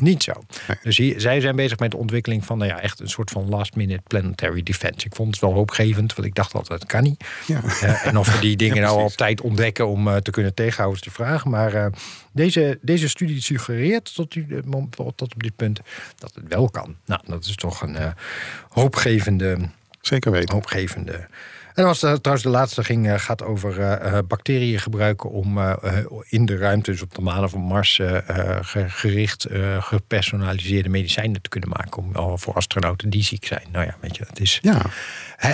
[0.00, 0.32] niet zo.
[0.82, 3.48] Dus hier, zij zijn bezig met de ontwikkeling van nou ja, echt een soort van
[3.48, 5.06] last minute planetary defense.
[5.06, 7.24] Ik vond het wel hoopgevend, want ik dacht altijd dat kan niet.
[7.46, 7.62] Ja.
[7.64, 10.54] Eh, en of we die dingen Ja, nou op tijd ontdekken om eh, te kunnen
[10.54, 11.44] tegenhouden is de vraag.
[11.44, 11.86] Maar eh,
[12.32, 14.36] deze, deze studie suggereert tot,
[14.66, 15.80] mom- tot op dit punt
[16.18, 16.96] dat het wel kan.
[17.06, 17.96] Nou, dat is toch een
[18.68, 19.58] hoopgevende
[20.00, 20.54] Zeker weten.
[20.54, 21.26] hoopgevende.
[21.74, 25.58] En als er trouwens de laatste ging, eh, gaat over eh, eh, bacteriën gebruiken om
[25.58, 28.88] eh, eh, in de ruimte, dus op de maan of op Mars, eh, eh, ge-
[28.88, 33.64] gericht eh, gepersonaliseerde medicijnen te kunnen maken om, voor astronauten die ziek zijn.
[33.72, 34.58] Nou ja, weet je, het is.
[34.62, 34.80] Ja.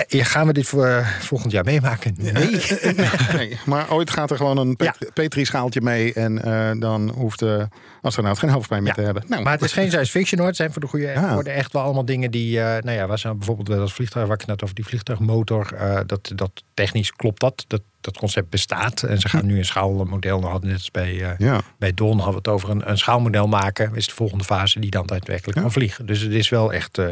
[0.07, 2.13] Gaan we dit voor, eh, volgend jaar meemaken?
[2.17, 2.61] Nee.
[3.35, 5.07] Nee, maar ooit gaat er gewoon een pet- Ja.
[5.13, 6.13] Petri-schaaltje mee.
[6.13, 7.67] En eh, dan hoeft de
[8.01, 8.97] astronaut geen hoofdpijn meer Ja.
[8.97, 9.23] te hebben.
[9.27, 10.47] Nou, Maar het is geen science fiction hoor.
[10.47, 11.33] Het zijn voor de goede Ja.
[11.33, 12.59] worden echt wel allemaal dingen die.
[12.59, 15.67] eh, nou ja, waar ze bijvoorbeeld bij dat vliegtuig waar ik net over die vliegtuigmotor.
[16.05, 17.65] dat, dat technisch klopt dat.
[17.67, 17.81] dat.
[18.01, 19.03] Dat concept bestaat.
[19.03, 20.41] En ze gaan nu een schaalmodel.
[20.41, 21.61] We hadden net als bij, eh, ja.
[21.77, 23.95] bij Don hadden we het over een, een schaalmodel maken.
[23.95, 25.61] Is de volgende fase die dan daadwerkelijk Ja.
[25.63, 26.05] kan vliegen.
[26.05, 27.05] Dus het is wel echt eh,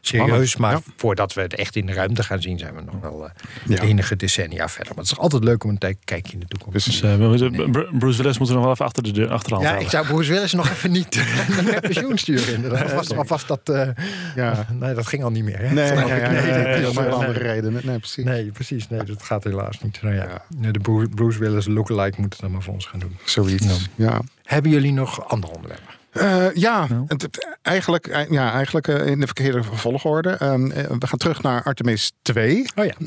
[0.00, 0.50] serieus.
[0.50, 0.80] Spannend, Maar ja.
[0.96, 3.30] voordat we het echt in de ruimte gaan zien, zijn we nog wel eh,
[3.66, 3.82] Ja.
[3.82, 4.94] enige decennia verder.
[4.94, 6.84] Maar het is altijd leuk om een kijkje in de toekomst.
[6.86, 9.62] Dus, we moeten- Bru- Bruce Willis moeten we nog wel even achter de deur achterhand
[9.62, 9.84] Ja, halen.
[9.84, 11.24] ik zou Bruce Willis nog even niet
[11.70, 12.54] naar pensioen sturen.
[12.54, 13.16] Inderdaad.
[13.16, 13.88] Alvast dat, eh,
[14.36, 14.66] ja.
[14.72, 15.58] nee, dat ging al niet meer.
[15.58, 15.72] Hè?
[15.72, 17.52] Nee, nee, nee, dat nee, is, andere nee.
[17.52, 17.80] redenen.
[17.84, 18.24] Nee, precies.
[18.24, 18.88] Nee, precies.
[18.88, 20.02] Nee, dat gaat helaas niet.
[20.02, 23.16] Nou ja, de Bru- Bruce Willis lookalike moet het dan maar voor ons gaan doen.
[23.24, 23.88] Zoiets.
[23.94, 24.20] Ja.
[24.42, 25.93] Hebben jullie nog andere onderwerpen?
[26.14, 30.30] Eh, ja, het- eigenlijk, eh, ja, eigenlijk eh, in de verkeerde volgorde.
[30.30, 32.66] Ehm, eh, we gaan terug naar Artemis 2.
[32.74, 32.92] Oh ja.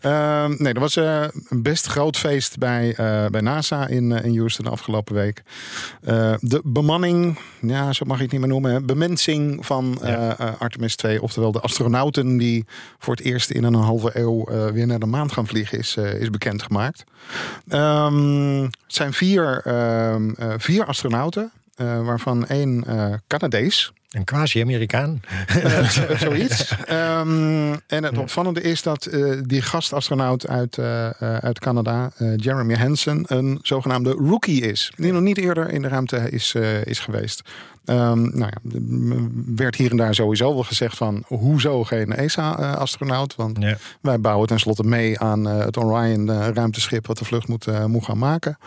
[0.00, 2.94] Ehm, nee, er was een best groot feest bij,
[3.30, 5.42] bij NASA in, in Houston de afgelopen week.
[6.40, 10.28] De bemanning, ja, zo mag je het niet meer noemen, hè, bemensing van Ja.
[10.58, 11.22] Artemis 2.
[11.22, 12.64] Oftewel de astronauten die
[12.98, 16.30] voor het eerst in een halve eeuw weer naar de maan gaan vliegen, is, is
[16.30, 17.04] bekendgemaakt.
[17.68, 19.62] Ehm, het zijn vier,
[20.58, 21.50] vier astronauten.
[21.80, 23.92] Eh, waarvan één eh Canadees.
[24.10, 25.20] Een quasi-Amerikaan.
[25.46, 25.88] Eh,
[26.26, 26.74] zoiets.
[26.86, 33.24] Ehm, en het opvallende is dat eh, die gastastronaut uit, eh, uit Canada, Jeremy Hansen,
[33.26, 34.92] een zogenaamde rookie is.
[34.96, 36.54] Die nog niet eerder in de ruimte is,
[36.84, 37.42] is geweest.
[37.84, 43.34] Ehm, nou ja, er werd hier en daar sowieso wel gezegd van hoezo geen ESA-astronaut?
[43.36, 43.76] Want Ja.
[44.00, 48.58] wij bouwen tenslotte mee aan het Orion-ruimteschip wat de vlucht moet, moet gaan maken.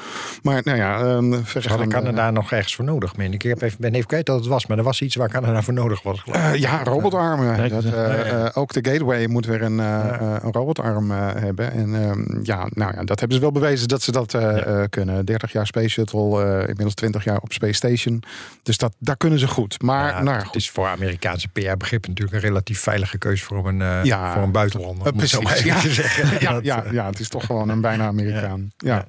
[0.42, 3.44] Maar nou ja, ehm Ze hadden Canada nog ergens voor nodig, meen ik.
[3.44, 5.62] Ik heb even, ben even kwijt dat het was, maar er was iets waar Canada
[5.62, 6.20] voor nodig was.
[6.20, 6.44] geloof ik.
[6.44, 7.70] Eh, ja, robotarmen.
[7.70, 11.72] Dat, eh, eh, ook de Gateway moet weer een, een robotarm hebben.
[11.72, 14.90] En ehm, ja, nou ja, dat hebben ze wel bewezen dat ze dat eh, eh,
[14.90, 15.26] kunnen.
[15.26, 18.24] 30 jaar Space Shuttle, eh, inmiddels 20 jaar op Space Station.
[18.64, 19.82] Dus dat, daar kunnen ze goed.
[19.82, 20.56] Maar Ja, nou ja, het goed.
[20.56, 24.34] is voor Amerikaanse PR-begrip natuurlijk een relatief veilige keuze voor een, eh, Ja.
[24.34, 25.12] voor een buitenlander.
[25.14, 25.64] Om het zo precies.
[25.66, 25.80] Ja.
[25.80, 26.38] te zeggen.
[26.40, 28.72] Ja, Dat, ja, ja, het is toch gewoon een bijna Amerikaan.
[28.78, 29.06] Ja.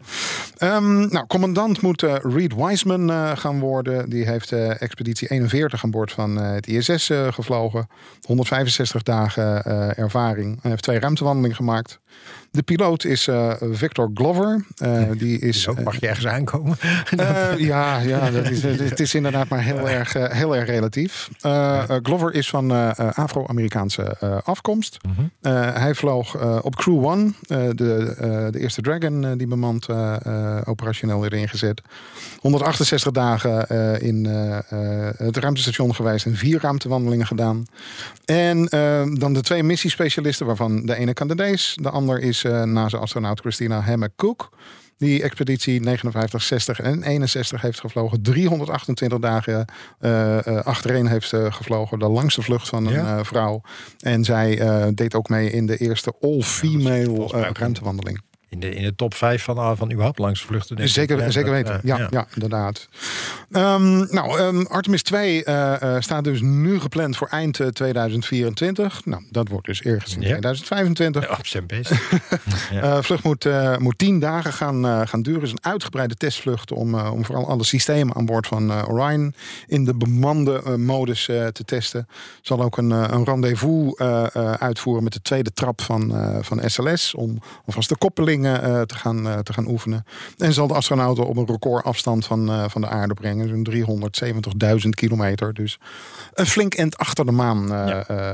[0.58, 4.10] Ehm, nou, commandant moet eh, Reed Wiseman eh, gaan worden.
[4.10, 7.86] Die heeft eh, expeditie 41 aan boord van eh, het ISS eh, gevlogen.
[8.26, 10.58] 165 dagen eh, ervaring.
[10.62, 12.00] Hij heeft twee ruimtewandelingen gemaakt.
[12.54, 14.64] De piloot is eh, Victor Glover.
[14.76, 15.54] Eh, die is.
[15.54, 16.76] dus ook, mag je ergens aankomen?
[17.16, 21.28] Eh, ja, ja dat is, het is inderdaad maar heel erg, eh, heel erg relatief.
[21.40, 24.96] Eh, eh, Glover is van eh, eh, Afro-Amerikaanse eh, afkomst.
[25.40, 29.46] Eh, hij vloog eh, op Crew One, eh, de, eh, de eerste Dragon eh, die
[29.46, 31.82] bemand eh, eh, operationeel werd ingezet.
[32.40, 37.66] 168 dagen eh, in eh, eh, het ruimtestation geweest en vier ruimtewandelingen gedaan.
[38.24, 43.40] En eh, dan de twee missiespecialisten, waarvan de ene Canadees, de ander is eh NASA-astronaut
[43.40, 44.48] Christina Hammack-Cook.
[44.96, 48.22] Die expeditie 59, 60 en 61 heeft gevlogen.
[48.22, 49.64] 328 dagen
[49.98, 51.98] eh, achtereen heeft eh, gevlogen.
[51.98, 53.24] De langste vlucht van een Ja.
[53.24, 53.60] vrouw.
[54.00, 54.60] En zij
[54.94, 58.20] deed ook mee in de eerste all-female ruimtewandeling.
[58.54, 60.76] In de, in de top 5 van, ah, van überhaupt langs vluchten.
[60.76, 60.88] denk.
[60.88, 61.74] Zeker, Ja, zeker weten.
[61.74, 62.26] eh, ja, ja.
[62.34, 62.88] inderdaad.
[63.50, 69.04] Ehm, nou, ehm, Artemis 2 eh, eh, staat dus nu gepland voor eind eh, 2024.
[69.04, 70.26] Nou, dat wordt dus ergens in Ja.
[70.28, 71.38] 2025.
[71.38, 71.90] Op zijn best.
[72.70, 72.80] Ja.
[72.82, 75.40] Eh, vlucht moet, eh, moet tien dagen gaan, eh, gaan duren.
[75.40, 78.88] Het is een uitgebreide testvlucht om, eh, om vooral alle systemen aan boord van eh,
[78.88, 79.34] Orion
[79.66, 82.08] in de bemande eh, modus eh, te testen.
[82.42, 86.36] Zal ook een, eh, een rendezvous eh, eh, uitvoeren met de tweede trap van, eh,
[86.40, 87.96] van SLS om alvast de
[88.46, 90.04] eh, te, gaan, eh, te gaan oefenen.
[90.38, 93.48] En zal de astronauten op een recordafstand van, eh, van de aarde brengen.
[93.48, 95.54] Zo'n 370.000 kilometer.
[95.54, 95.78] Dus
[96.34, 97.68] een flink end achter de maan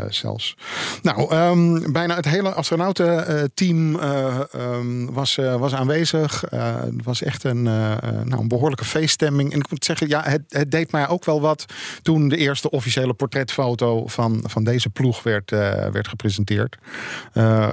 [0.09, 0.57] zelfs.
[1.03, 6.45] Nou, ehm, bijna het hele astronautenteam ehm, was, was aanwezig.
[6.51, 9.53] Het was echt een, nou, een behoorlijke feeststemming.
[9.53, 11.65] En ik moet zeggen, ja, het, het deed mij ook wel wat
[12.03, 15.51] toen de eerste officiële portretfoto van, van deze ploeg werd,
[15.93, 16.77] werd gepresenteerd.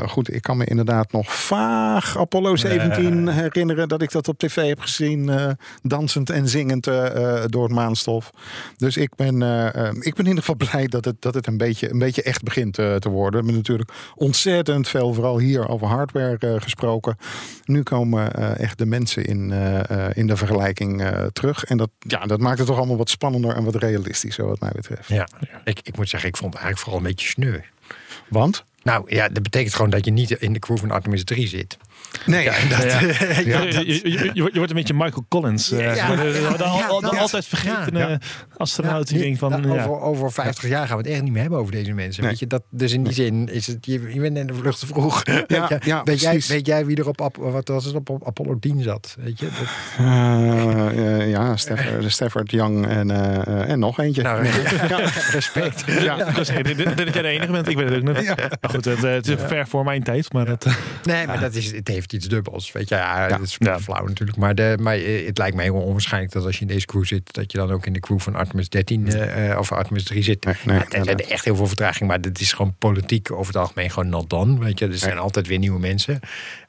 [0.07, 4.67] Goed, ik kan me inderdaad nog vaag Apollo 17 herinneren dat ik dat op tv
[4.67, 5.49] heb gezien, eh,
[5.82, 8.30] dansend en zingend eh, eh, door het maanstof.
[8.78, 9.34] Dus ik ben,
[9.99, 12.43] ik ben in ieder geval blij dat het, dat het een, beetje, een beetje echt
[12.43, 13.32] begint te worden.
[13.32, 17.17] We hebben natuurlijk ontzettend veel, vooral hier, over hardware gesproken.
[17.65, 19.51] Nu komen echt de mensen in,
[20.13, 21.03] in de vergelijking
[21.34, 21.63] terug.
[21.63, 24.71] En dat, ja, dat maakt het toch allemaal wat spannender en wat realistischer, wat mij
[24.75, 25.07] betreft.
[25.07, 25.28] Ja,
[25.63, 27.59] ik, ik moet zeggen, ik vond het eigenlijk vooral een beetje sneu.
[28.30, 28.63] Want?
[28.84, 31.78] Nou ja, dat betekent gewoon dat je niet in de crew van Artemis 3 zit.
[32.26, 32.99] Nee, Ja, dat, Ja.
[32.99, 35.72] ja, Je, dat- je, je- je wordt een beetje Michael Collins.
[35.72, 36.55] eh, Ja, de,
[37.18, 38.15] altijd vergeten ja, eh,
[38.57, 39.07] astronaut.
[39.07, 39.84] die Nee, denkt van, nou, ja.
[39.86, 42.22] over, over 50 jaar gaan we het echt niet meer hebben over deze mensen.
[42.22, 42.32] Nee.
[42.32, 44.80] Weet je, dat, dus in die zin is het, je, je bent in de vlucht
[44.80, 45.22] te vroeg.
[45.26, 48.20] Ja, weet, je, ja, weet, jij, weet jij wie er op, wat was het, op,
[48.28, 49.15] Apollo 10 zat?
[49.20, 49.45] Weet je?
[49.45, 54.22] Dat, Eh, eh, ja, Stafford, Stafford Young en, eh, eh, en nog eentje.
[54.22, 54.45] nou,
[54.89, 54.99] Ja.
[55.32, 55.84] respect.
[56.01, 56.15] Ja.
[56.32, 57.68] Dat jij de enige bent.
[57.68, 58.26] Ik weet het ook niet.
[58.61, 60.34] Maar goed, het, eh, het is ver voor mijn tijd.
[60.34, 60.65] Maar dat,
[61.03, 62.72] Nee, maar dat is, het heeft iets dubbels.
[62.72, 63.34] Weet je, ja, Ja.
[63.34, 63.80] het is Ja.
[63.80, 64.38] flauw natuurlijk.
[64.38, 67.05] Maar, de, maar eh, het lijkt mij heel onwaarschijnlijk dat als je in deze crew
[67.05, 70.24] zit, dat je dan ook in de crew van Artemis 13 eh, of Artemis 3
[70.24, 70.45] zit.
[70.45, 73.45] Nee, nee, Ja, er zijn echt heel veel vertraging, maar dit is gewoon politiek over
[73.53, 74.60] het algemeen gewoon not done.
[74.60, 76.20] Weet je, er zijn altijd weer nieuwe mensen.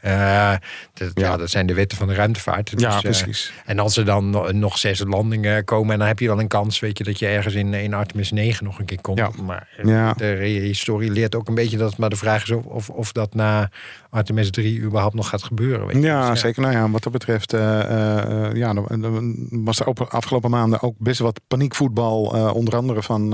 [0.01, 0.55] Eh,
[0.95, 1.27] dat, ja.
[1.29, 1.37] Ja.
[1.37, 2.73] dat zijn de wetten van de ruimtevaart.
[2.77, 3.53] Ja, eh, precies.
[3.65, 6.49] en als er dan no- nog zes landingen komen, en dan heb je wel een
[6.49, 9.19] kans, weet je, dat je ergens in, in Artemis 9 nog een keer komt.
[9.19, 9.31] Ja.
[9.43, 10.13] Maar Ja.
[10.13, 13.35] de historie leert ook een beetje dat, maar de vraag is of, of, of dat
[13.35, 13.71] na
[14.11, 15.87] Artemis 3 überhaupt nog gaat gebeuren.
[15.87, 16.03] Weet je.
[16.03, 16.63] Ja, Dus zeker.
[16.63, 18.75] Nou ja, wat dat betreft, eh, eh, ja,
[19.51, 22.35] was er op afgelopen maanden ook best wat paniekvoetbal.
[22.35, 23.29] eh, onder andere van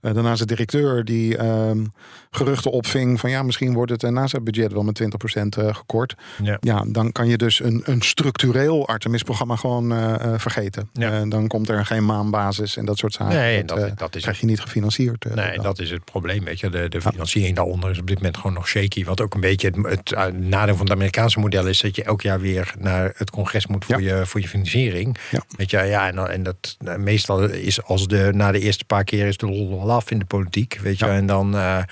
[0.00, 1.84] eh, eh, eh, de directeur die ehm,
[2.30, 6.14] geruchten opving van ja, misschien wordt het NASA-budget wel met 20% eh, gekort.
[6.42, 6.56] Ja.
[6.60, 10.88] ja, dan kan je dus een, een structureel Artemis-programma gewoon eh, eh, vergeten.
[10.92, 11.12] Ja.
[11.20, 13.36] Eh, dan komt er geen maanbasis en dat soort zaken.
[13.36, 15.24] Nee, dat, dat- eh, dat is krijg je niet gefinancierd.
[15.24, 16.44] eh, Nee, dat is het probleem.
[16.44, 16.68] Weet je.
[16.70, 19.04] De, de financiering daaronder is op dit moment gewoon nog shaky.
[19.04, 22.04] Wat ook een beetje het, het eh, nadeel van het Amerikaanse model is dat je
[22.04, 25.16] elk jaar weer naar het congres moet voor, je, voor je financiering.
[25.30, 25.42] Ja.
[25.56, 29.04] Weet je, ja, en, en dat eh, meestal is als de na de eerste paar
[29.04, 30.78] keer is de lol af in de politiek.
[30.82, 31.12] Weet je, Ja.
[31.12, 31.82] en dan, eh,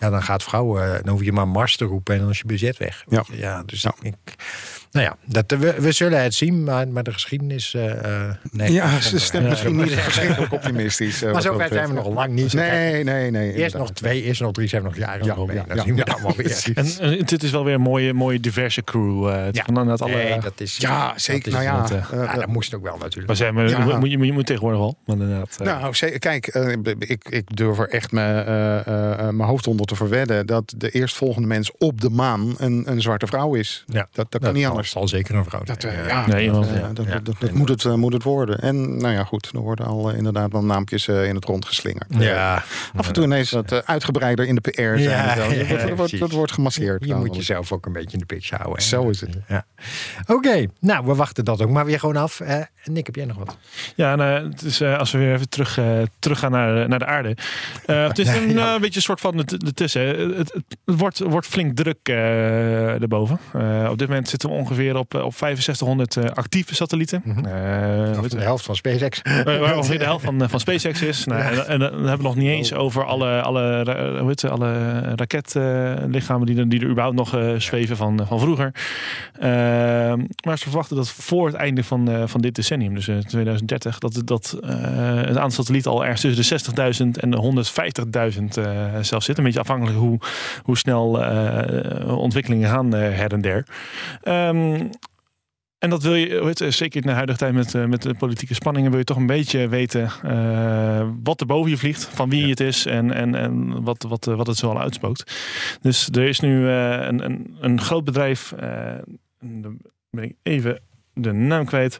[0.00, 2.38] ja, dan gaat vrouwen, eh, dan hoef je maar Mars te roepen en dan is
[2.38, 3.04] je budget weg.
[3.08, 3.24] Ja.
[3.32, 3.94] ja dus Ja.
[4.00, 4.14] ik.
[4.98, 7.74] Nou ja, dat, we, we zullen het zien, maar, maar de geschiedenis.
[7.74, 7.90] eh,
[8.26, 8.72] eh, nee.
[8.72, 9.48] ja, ze stemt Ja.
[9.50, 11.16] misschien niet verschrikkelijk optimistisch.
[11.16, 12.52] eh, Maar dat zover zijn we nog lang niet.
[12.52, 13.42] Nee, nee, nee.
[13.46, 13.78] Eerst inderdaad.
[13.80, 15.56] nog twee, eerst nog drie, zijn we nog jaren Ja, nog mee.
[15.56, 16.04] ja, Dan ja, zien we ja.
[16.04, 16.46] het allemaal weer.
[16.46, 16.98] Precies.
[16.98, 19.28] En dit is wel weer een mooie, mooie diverse crew.
[19.28, 19.64] eh, Ja.
[19.64, 21.46] van alle, Nee, dat is, Ja, dat zeker.
[21.46, 23.26] is- Nou ja, dat, ja, dat moest ook wel natuurlijk.
[23.26, 23.96] maar zijn we, Ja.
[23.96, 24.96] moet, je, moet, je moet tegenwoordig wel.
[25.06, 26.46] Maar inderdaad, Nou, ze- kijk,
[26.98, 30.74] ik, ik durf er echt mijn, eh, eh, eh, mijn hoofd onder te verwedden dat
[30.76, 33.84] de eerstvolgende mens op de maan een, een zwarte vrouw is.
[33.86, 34.87] ja, Dat, dat kan niet anders.
[34.88, 35.94] Zal zeker een vrouw Dat, zijn.
[35.94, 36.20] eh, ja.
[36.20, 36.90] ja, Nee, iemand, dat, ja.
[36.92, 37.18] dat, Ja.
[37.18, 38.58] dat, dat moet, het, eh, moet het worden.
[38.60, 42.06] En nou ja, goed, er worden al eh, inderdaad wel naampjes in het rond geslingerd.
[42.08, 42.62] Ja.
[42.96, 45.00] Af en toe ineens wat eh, uitgebreider in de PR zijn.
[45.00, 47.04] Ja, dat, wordt- dat, wordt, dat gemasseerd.
[47.04, 48.72] Je moet jezelf ook een beetje in de pitch houden.
[48.72, 48.80] hè.
[48.82, 49.36] Zo is het.
[49.48, 49.64] Ja.
[50.26, 52.40] Oké, nou, we wachten dat ook maar weer gewoon af.
[52.84, 53.56] Nick, heb jij nog wat?
[53.96, 57.06] Ja, nou, het is, eh, als we weer even terug, eh, teruggaan naar, naar de
[57.06, 57.36] aarde.
[57.86, 58.74] Eh, het is een Ja.
[58.74, 60.06] eh, beetje een soort van het- ertussen.
[60.18, 63.38] Het, het, het wordt, wordt flink druk eh erboven.
[63.52, 67.22] Eh, op dit moment zitten we ongeveer op, eh, op 6500 eh, actieve satellieten.
[67.24, 67.38] Mhm.
[67.38, 67.44] Eh,
[68.28, 69.22] de helft van SpaceX.
[69.76, 71.24] ongeveer de helft van, van SpaceX is.
[71.24, 75.00] Nou, en, en dan hebben we nog niet eens over alle, alle, hoe het, alle
[75.14, 78.72] raketlichamen die, er- die er überhaupt nog zweven van, van vroeger.
[79.40, 83.98] Ehm, maar ze verwachten dat voor het einde van, van dit decennium, dus eh, 2030,
[83.98, 87.62] dat, dat het aantal satellieten al ergens tussen de 60.000 en de
[88.38, 89.38] 150.000 eh, zelfs zit.
[89.38, 90.18] Een beetje afhankelijk hoe,
[90.62, 91.06] hoe snel
[92.06, 93.64] ontwikkelingen gaan her en der.
[94.58, 94.88] Ehm,
[95.78, 98.54] en dat wil je, het, zeker in de huidige tijd met, eh, met de politieke
[98.54, 102.50] spanningen, wil je toch een beetje weten eh, wat er boven je vliegt, van wie
[102.50, 105.32] het is en, en, en wat, wat, eh, wat het zo al uitspookt.
[105.80, 108.54] Dus er is nu een, een, een groot bedrijf,
[109.40, 109.78] dan
[110.10, 110.82] ben ik even
[111.14, 111.98] de naam kwijt,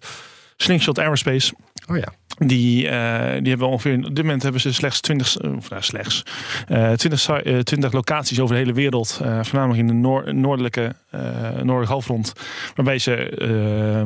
[0.63, 1.55] Slingshot Aerospace.
[1.91, 2.09] Oh ja.
[2.47, 5.83] Die, eh, die hebben ongeveer, op dit moment hebben ze slechts 20, eh, of nou
[5.83, 6.23] slechts,
[6.69, 9.21] eh 20, si- eh, 20 locaties over de hele wereld.
[9.23, 10.95] eh, voornamelijk in de noor- noordelijke,
[11.53, 12.33] noordelijke halfrond.
[12.75, 13.13] Waarbij ze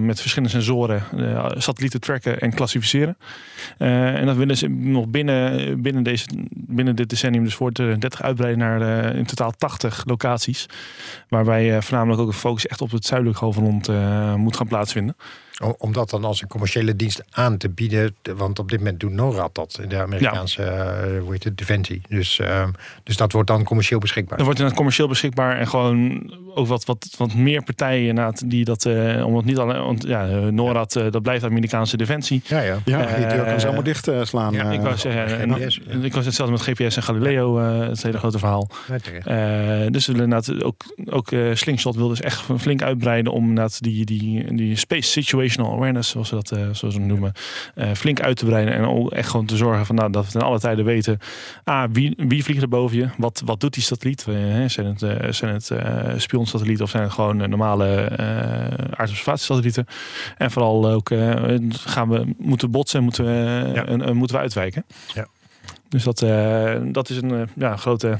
[0.01, 1.03] met verschillende sensoren
[1.61, 3.17] satellieten tracken en klassificeren.
[3.79, 8.59] En dat willen ze nog binnen, binnen, deze, binnen dit decennium, dus voor 30 uitbreiden
[8.59, 10.67] naar in totaal 80 locaties.
[11.29, 13.89] Waarbij voornamelijk ook een focus echt op het zuidelijke halfrond
[14.37, 15.17] moet gaan plaatsvinden.
[15.79, 18.15] Om, dat dan als een commerciële dienst aan te bieden.
[18.23, 19.81] de- Want op dit moment doet NORAD dat.
[19.89, 22.03] De Amerikaanse eh, hoe heet het, Defensie.
[22.09, 22.71] Dus, ehm,
[23.03, 24.37] dus dat wordt dan commercieel beschikbaar.
[24.37, 28.85] Dan wordt het commercieel beschikbaar en gewoon ook wat, wat, wat meer partijen die dat,
[28.85, 32.43] eh omdat niet alleen, want ja, eh, NORAD, dat blijft Amerikaanse defensie.
[32.45, 32.79] Ja, ja.
[32.85, 34.53] Ja, die deur kan zo maar dicht slaan.
[34.53, 35.99] ja, ik wou zeggen, GPS, ja.
[36.03, 38.71] ik was hetzelfde met GPS en Galileo, eh, het hele grote verhaal.
[38.89, 39.83] Ja.
[39.83, 43.49] Eh, dus we willen inderdaad ook, ook eh, Slingshot wil dus echt flink uitbreiden om
[43.49, 45.11] inderdaad die, die, die space
[45.53, 47.33] situational awareness, zoals ze dat eh, zoals het noemen,
[47.75, 50.31] eh, flink uit te breiden en ook echt gewoon te zorgen van, nou, dat we
[50.31, 51.19] ten alle tijden weten,
[51.65, 54.21] ah, wie, wie vliegt er boven je, wat, wat doet die satelliet,
[54.67, 55.71] zijn het, eh, zijn het
[56.23, 58.11] spionsatellieten of zijn het gewoon normale
[58.91, 59.87] aardobservatiesatellieten
[60.39, 61.11] en vooral ook
[61.71, 63.87] gaan we moeten botsen, moeten we, Ja.
[63.87, 64.85] en, en moeten we uitwijken.
[65.15, 65.27] Ja.
[65.89, 66.19] Dus dat,
[66.93, 68.19] dat is een ja, grote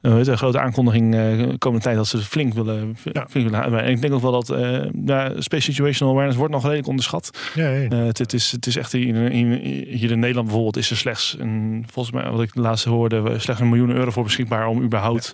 [0.00, 2.96] een grote aankondiging eh komende tijd dat ze flink willen,
[3.28, 3.82] flink willen.
[3.82, 7.50] En ik denk ook wel dat eh ja, Space Situational Awareness wordt nog redelijk onderschat.
[7.54, 7.88] Ja, ja.
[7.88, 10.90] Eh, het, het, is, het is echt hier in, in- hier in Nederland bijvoorbeeld is
[10.90, 14.22] er slechts een, volgens mij wat ik de laatste hoorde, slechts een miljoen euro voor
[14.24, 15.32] beschikbaar om überhaupt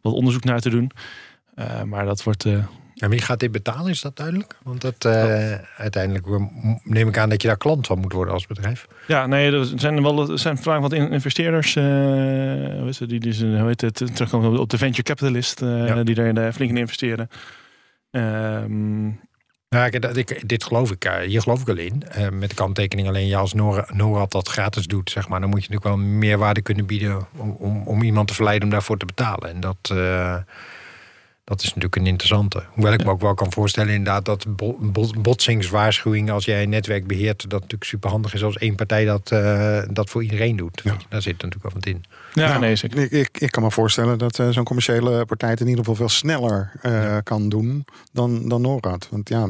[0.00, 0.90] wat onderzoek naar te doen.
[1.54, 2.58] Eh, maar dat wordt eh,
[2.94, 4.56] En wie gaat dit betalen, is dat duidelijk?
[4.62, 6.26] Want dat, eh, uiteindelijk
[6.82, 8.86] neem ik aan dat je daar klant van moet worden als bedrijf.
[9.06, 13.08] Ja, nee, er zijn wel er zijn vaak wat in- investeerders eh, hoe heet het,
[13.08, 16.02] die dus, hoe heet het, terugkomen op de venture capitalist, eh, Ja.
[16.02, 17.28] die eh, flink in investeren.
[18.10, 19.04] Ehm,
[19.68, 22.02] Nou, ik, dat- ik, dit geloof ik, hier geloof ik wel in.
[22.32, 25.64] Met de kanttekening alleen, ja, als Nora- NORAD dat gratis doet, zeg maar, dan moet
[25.64, 29.06] je natuurlijk wel meerwaarde kunnen bieden om, om, om iemand te verleiden om daarvoor te
[29.06, 29.48] betalen.
[29.50, 29.90] En dat,
[31.44, 32.62] Dat is natuurlijk een interessante.
[32.70, 36.68] Hoewel ik me ook wel kan voorstellen inderdaad dat bo- bo- botsingswaarschuwing als jij een
[36.68, 40.80] netwerk beheert, dat natuurlijk superhandig is als één partij dat, eh, dat voor iedereen doet.
[40.84, 40.96] Ja.
[41.08, 42.04] Daar zit natuurlijk wel wat in.
[42.32, 42.98] Ja, Nou, nee, zeker.
[42.98, 45.96] Ik, ik, ik kan me voorstellen dat eh, zo'n commerciële partij het in ieder geval
[45.98, 49.08] veel sneller eh, kan doen dan, dan NORAD.
[49.10, 49.46] Want ja,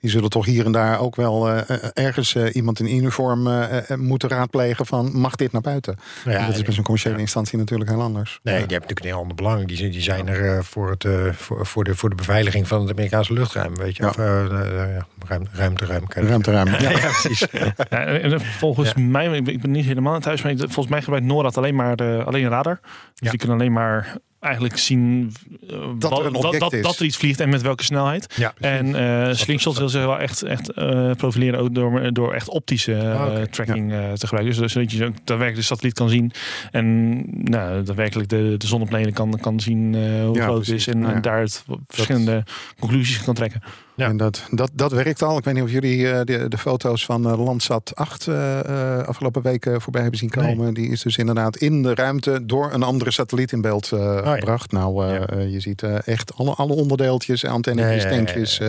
[0.00, 1.48] die zullen toch hier en daar ook wel
[1.94, 3.48] ergens iemand in uniform
[3.96, 5.96] moeten raadplegen van mag dit naar buiten?
[6.24, 8.40] Ja, En dat is bij zo'n commerciële instantie natuurlijk heel anders.
[8.42, 8.60] Nee, Ja.
[8.66, 9.66] die hebben natuurlijk een heel ander belang.
[9.68, 12.68] Die, zijn- die zijn er eh, voor, het, eh, voor, voor, de, voor de beveiliging
[12.68, 13.74] van het Amerikaanse luchtruim.
[13.76, 14.02] Weet je?
[14.02, 14.08] Ja.
[14.08, 16.04] Of eh, eh, ja, ruim, ruimte, ruim.
[16.08, 16.76] Ruimte, ruimte.
[16.82, 17.40] Ja, ja, precies.
[17.90, 19.02] Ja, en en volgens Ja.
[19.02, 22.22] mij, ik ben, niet helemaal in thuis, maar volgens mij gebruikt NORAD alleen maar de,
[22.26, 22.78] alleen radar.
[22.82, 23.30] Dus Ja.
[23.30, 25.32] die kunnen alleen maar eigenlijk zien
[25.70, 26.82] eh, Dat er een wat- object dat, is.
[26.82, 28.34] dat er iets vliegt en met welke snelheid.
[28.36, 32.48] Ja, En eh Slingshot wil zich wel echt, echt eh, profileren ook door, door echt
[32.48, 34.60] optische Ah, tracking te gebruiken.
[34.62, 36.32] Dus zodat je ook daadwerkelijk de satelliet kan zien.
[36.70, 40.86] En nou, daadwerkelijk de, de zonnepanelen kan, kan zien hoe Ja, groot het is.
[40.86, 41.12] En, Ja.
[41.12, 42.44] en daar het verschillende
[42.78, 43.62] conclusies kan trekken.
[43.98, 44.08] Ja.
[44.08, 45.38] En dat, dat, dat werkt al.
[45.38, 49.42] Ik weet niet of jullie eh, de, de foto's van eh, Landsat 8 eh, afgelopen
[49.42, 50.46] weken voorbij hebben zien Nee.
[50.46, 50.74] komen.
[50.74, 54.34] Die is dus inderdaad in de ruimte door een andere satelliet in beeld ja.
[54.34, 54.72] gebracht.
[54.72, 55.26] Nou, Ja.
[55.40, 58.10] je ziet echt alle, alle onderdeeltjes, antennetjes, ja.
[58.10, 58.60] tankjes,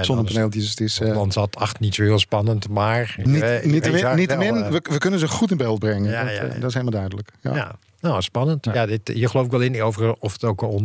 [0.00, 0.70] zonnepaneeltjes.
[0.70, 3.14] Het is zat acht niet zo heel spannend, maar...
[3.16, 3.26] niet,
[3.64, 6.26] niet, te min, niet te min, we, we kunnen ze goed in beeld brengen.
[6.40, 7.30] Dat, dat is helemaal duidelijk.
[7.40, 7.76] Ja.
[8.02, 8.08] Ja.
[8.08, 8.64] Nou, spannend.
[8.72, 8.86] Ja.
[8.86, 10.82] dit, hier geloof ik wel in over of het ook al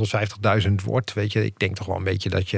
[0.67, 1.13] 150.000 wordt.
[1.13, 2.57] Weet je, ik denk toch wel een beetje dat je.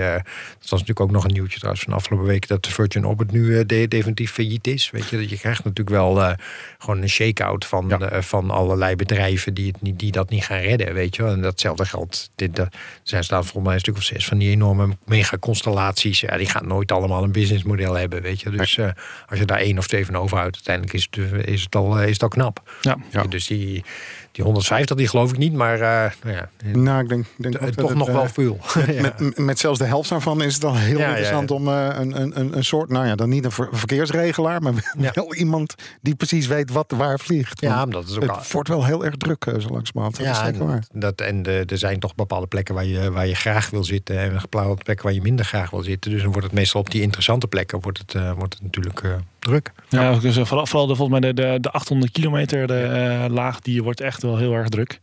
[0.60, 3.58] Dat was natuurlijk ook nog een nieuwtje trouwens van afgelopen week dat Virgin Orbit nu
[3.60, 4.90] eh, de- definitief failliet is.
[4.90, 6.34] Weet je, dat je krijgt natuurlijk wel eh,
[6.78, 8.00] gewoon een shake-out van, Ja.
[8.00, 10.94] eh, van allerlei bedrijven die, het niet, die dat niet gaan redden.
[10.94, 12.30] Weet je, en datzelfde geldt.
[12.36, 12.68] Dit, er
[13.04, 16.20] zijn staan volgens mij een stuk of zes van die enorme mega-constellaties.
[16.20, 18.22] Ja, die gaan nooit allemaal een businessmodel hebben.
[18.22, 18.80] Weet je, dus
[19.28, 22.14] als je daar één of twee van overhoudt, uiteindelijk is het, is het, al, is
[22.14, 22.72] het al knap.
[22.82, 22.98] Ja.
[23.12, 23.24] Ja.
[23.24, 23.84] Dus die,
[24.32, 27.62] die 150, die geloof ik niet, maar eh, nou ja, Nou, ik denk, denk eh,
[27.66, 28.60] dat toch nog eh, wel veel.
[28.94, 29.02] Ja.
[29.02, 32.58] Met, met zelfs de helft daarvan is het al heel interessant om eh, een, een,
[32.58, 34.74] een, soort, nou ja, dan niet een ver- verkeersregelaar, maar
[35.14, 37.62] wel iemand die precies weet wat waar vliegt.
[37.62, 40.20] Ja, dat is ook al- het wordt wel heel erg druk eh, zo langzamerhand.
[40.20, 40.84] Is Ja, zeker waar.
[40.94, 44.18] en, dat, en er zijn toch bepaalde plekken waar je, waar je graag wil zitten
[44.20, 46.12] en bepaalde plekken waar je minder graag wil zitten.
[46.12, 49.02] Dus dan wordt het meestal op die interessante plekken wordt het, eh, wordt het natuurlijk
[49.04, 49.72] eh, druk.
[49.90, 53.26] Ja, dus eh, vooral, vooral de, volgens mij de, de, de 800 kilometer de, eh,
[53.34, 55.00] laag, die wordt echt wel heel erg druk.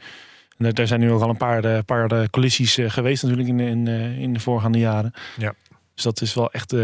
[0.59, 3.65] En daar zijn nu ook al een paar, eh, paar collisies geweest natuurlijk in, de-
[3.65, 3.87] in,
[4.19, 5.13] in de voorgaande jaren.
[5.39, 5.55] Ja.
[5.97, 6.73] Dus dat is wel echt...
[6.73, 6.81] eh,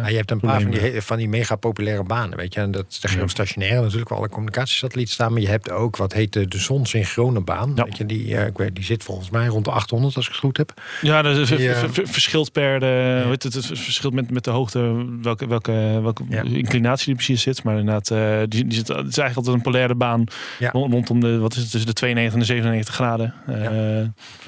[0.00, 2.60] Ja, je hebt een paar van die, van die mega populaire banen, weet je.
[2.60, 5.32] En dat is de geostationaire natuurlijk, waar alle communicatiesatellieten staan.
[5.32, 7.72] Maar je hebt ook wat heet de, de zonsynchrone baan.
[7.74, 7.84] Ja.
[7.84, 10.30] Weet je, die, eh, ik weet, die zit volgens mij rond de 800 als ik
[10.32, 10.72] het goed heb.
[11.00, 14.44] Ja, dat is, Die, eh, ver- ver- verschilt per de, het, het verschilt met, met
[14.44, 16.42] de hoogte welke, welke, welke Ja.
[16.42, 17.62] inclinatie die precies zit.
[17.62, 20.24] Maar inderdaad, eh, die, die zit, het is eigenlijk altijd een polaire baan
[20.72, 23.34] rondom de, wat is het, tussen de 92 en de 97 graden.
[23.46, 23.98] Eh,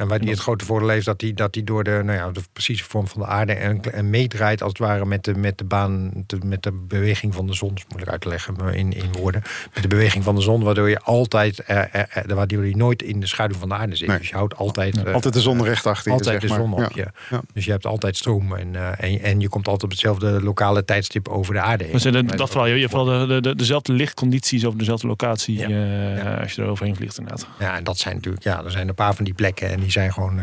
[0.01, 2.31] En waar die het grote voordeel heeft dat die, dat die door de, nou ja,
[2.31, 5.59] de precieze vorm van de aarde en, en meedraait als het ware met de, met
[5.59, 7.69] de baan, de- met de beweging van de zon.
[7.69, 9.43] Dat is moeilijk uit te leggen maar in, in woorden.
[9.75, 13.03] Met de beweging van de zon, waardoor je altijd, eh, eh, eh, waardoor je nooit
[13.03, 14.09] in de schaduw van de aarde zit.
[14.09, 14.19] Nee.
[14.19, 16.71] Dus je houdt altijd, eh, Altijd de zon recht achter je, altijd zeg de zon
[16.71, 16.85] maar.
[16.87, 17.03] op Ja.
[17.03, 17.35] je.
[17.35, 17.41] Ja.
[17.53, 20.85] Dus je hebt altijd stroom en, eh, en, en je komt altijd op hetzelfde lokale
[20.85, 22.13] tijdstip over de aarde heen.
[22.13, 25.59] Dat, dat vooral, je, je hebt vooral de, de, de- dezelfde lichtcondities over dezelfde locatie
[25.59, 25.69] Ja.
[25.69, 26.35] eh, Ja.
[26.35, 27.47] als je er overheen vliegt inderdaad.
[27.59, 29.91] Ja, en dat zijn natuurlijk, ja, er zijn een paar van die plekken en die
[29.91, 30.41] zijn gewoon,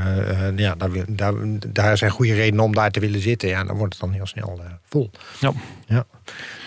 [0.56, 1.34] ja, daar, daar,
[1.68, 3.50] daar zijn goede redenen om daar te willen zitten.
[3.56, 5.10] Ja, dan wordt het dan heel snel eh, vol.
[5.40, 5.52] Ja.
[5.88, 6.06] ja.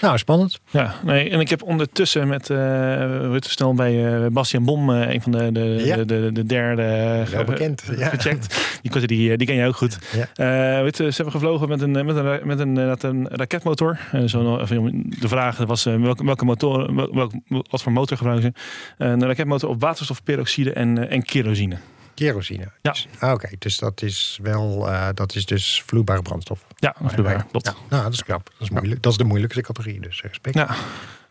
[0.01, 0.61] Nou, spannend.
[0.71, 5.33] Ja, nee, en ik heb ondertussen met, het snel bij eh Bastian Bom, een van
[5.33, 5.97] de, de, Ja.
[5.97, 6.83] de, de, de derde
[7.31, 8.09] Wel bekend, ja.
[8.09, 8.79] gecheckt.
[8.83, 9.99] Die, die, die ken jij ook goed.
[10.35, 10.83] Ja.
[10.83, 13.99] Weet ze hebben gevlogen met een, met een, met een, met een raketmotor.
[14.27, 17.33] Zo, even, de vraag was welke, welke motor, wel- welk,
[17.71, 19.05] wat voor motor gebruiken ze?
[19.05, 21.77] Een raketmotor op waterstofperoxide en, en kerosine.
[22.19, 22.71] Kerosine.
[22.83, 22.91] Ja.
[22.93, 26.65] Dus- ah, Oké, dus dat is wel, eh, dat is dus vloeibare brandstof.
[26.77, 27.67] Ja, vloeibaar, klopt.
[27.67, 28.45] Ja, nou, dat is knap.
[28.45, 29.03] Dat is moeilijk.
[29.03, 30.55] Dat is de moeilijkste categorie, dus respect.
[30.57, 30.69] Ja.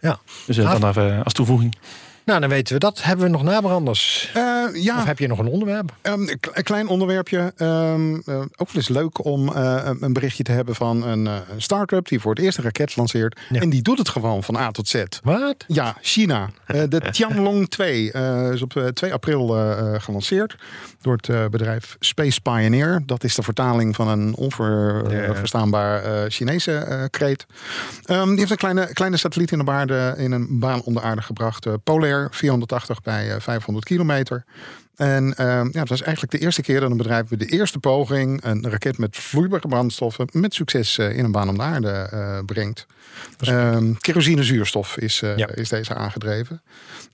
[0.02, 0.20] Ja.
[0.46, 1.76] Dus eh, dan even als toevoeging.
[2.28, 3.04] Nou, dan weten we dat.
[3.04, 4.32] Hebben we nog nabranders?
[4.34, 5.92] Eh, ja, Of heb je nog een onderwerp?
[6.02, 7.54] Ehm, een kle- een klein onderwerpje.
[7.58, 12.08] Ehm, eh, ook wel eens leuk om eh, een- berichtje te hebben van een, start-up
[12.08, 13.40] die voor het eerst een raket lanceert.
[13.50, 13.60] Ja.
[13.62, 15.04] En die doet het gewoon van A tot Z.
[15.24, 15.56] Wat?
[15.68, 16.50] Ja, China.
[16.66, 19.48] De Tianlong 2 eh, is op eh, 2 april
[20.00, 20.56] gelanceerd
[21.02, 23.02] door het bedrijf Space Pioneer.
[23.06, 27.46] Dat is de vertaling van een onverstaanbaar eh, Chinese kreet.
[28.06, 31.02] Ehm, die heeft een kleine, kleine satelliet in de, baarde, in een baan om de
[31.02, 31.66] aarde gebracht.
[31.66, 31.74] eh,
[32.18, 34.44] polair, 480 bij eh, 500 kilometer.
[34.96, 38.44] En ehm, ja, het was eigenlijk de eerste keer dat een bedrijf de eerste poging
[38.44, 42.40] een raket met vloeibare brandstoffen met succes eh, in een baan om de aarde eh,
[42.46, 42.86] brengt.
[43.40, 45.50] Ehm kerosine zuurstof is, eh, Ja.
[45.56, 46.62] is deze aangedreven.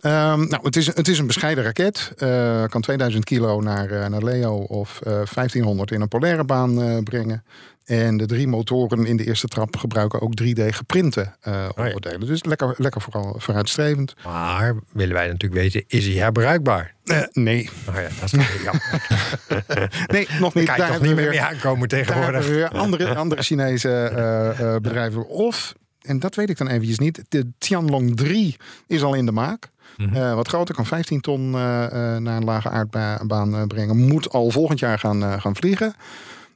[0.01, 2.12] Ehm, nou, het is, het is een bescheiden raket.
[2.18, 6.82] Eh, kan 2000 kilo naar, eh, naar Leo of eh 1500 in een polaire baan
[6.82, 7.43] eh, brengen.
[7.86, 11.71] En de drie motoren in de eerste trap gebruiken ook 3D geprinte ja.
[11.75, 12.27] onderdelen.
[12.27, 14.15] Dus lekker, lekker vooral vooruitstrevend.
[14.23, 16.93] Maar willen wij natuurlijk weten, is hij herbruikbaar?
[17.03, 18.31] Eh, nee, Nou ja, dat is
[20.13, 20.65] nee, nog niet.
[20.67, 22.47] Daar toch hebben niet we weer aankomen tegenwoordig.
[22.47, 25.27] weer andere, andere Chinese eh, bedrijven.
[25.27, 28.57] Of, en dat weet ik dan eventjes niet, de Tianlong 3
[28.88, 29.71] is al in de maak.
[29.97, 30.36] Mhm.
[30.36, 33.97] Wat groter, kan 15 ton naar een lage aardbaan brengen.
[33.97, 35.95] Moet al volgend jaar gaan, gaan vliegen.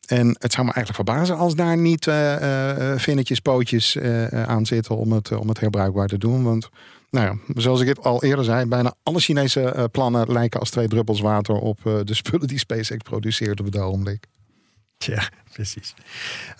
[0.07, 4.43] En het zou me eigenlijk verbazen als daar niet eh, eh, vinnetjes, pootjes eh, eh,
[4.49, 6.43] aan zitten om het, om het herbruikbaar te doen.
[6.43, 6.69] Want
[7.09, 10.69] nou ja, zoals ik het al eerder zei, bijna alle Chinese eh, plannen lijken als
[10.69, 14.25] twee druppels water op eh, de spullen die SpaceX produceert op het ogenblik.
[14.97, 15.93] Ja, precies.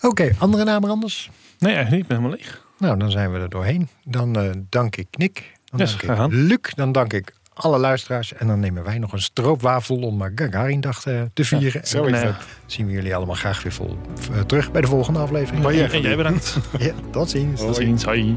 [0.00, 1.30] Oké, andere namen anders?
[1.58, 2.00] Nee, eigenlijk niet.
[2.00, 2.66] Ik ben helemaal leeg.
[2.78, 3.88] Nou, dan zijn we er doorheen.
[4.04, 5.52] Dan eh, dank ik Nick.
[5.64, 6.38] Dan Yes, dank ik.
[6.38, 6.74] Luc.
[6.74, 8.32] Dan dank ik alle luisteraars.
[8.32, 11.86] En dan nemen wij nog een stroopwafel om eh, Gagarin-dag te, te vieren.
[11.86, 12.36] zo en is eh,
[12.66, 13.98] zien we jullie allemaal graag weer vol,
[14.32, 15.64] eh, terug bij de volgende aflevering.
[15.64, 15.90] Oh, ja.
[15.90, 16.56] En jij bedankt.
[16.78, 17.60] Ja, tot ziens.
[17.60, 18.04] Tot ziens.
[18.04, 18.36] Hoi.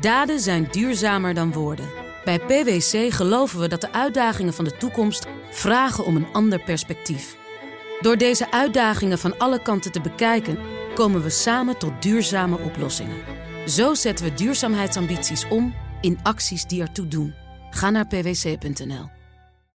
[0.00, 1.86] Daden zijn duurzamer dan woorden.
[2.24, 7.36] Bij PwC geloven we dat de uitdagingen van de toekomst vragen om een ander perspectief.
[8.00, 10.58] Door deze uitdagingen van alle kanten te bekijken,
[10.94, 13.41] komen we samen tot duurzame oplossingen.
[13.66, 17.34] Zo zetten we duurzaamheidsambities om in acties die ertoe doen.
[17.70, 19.21] Ga naar pwc.nl.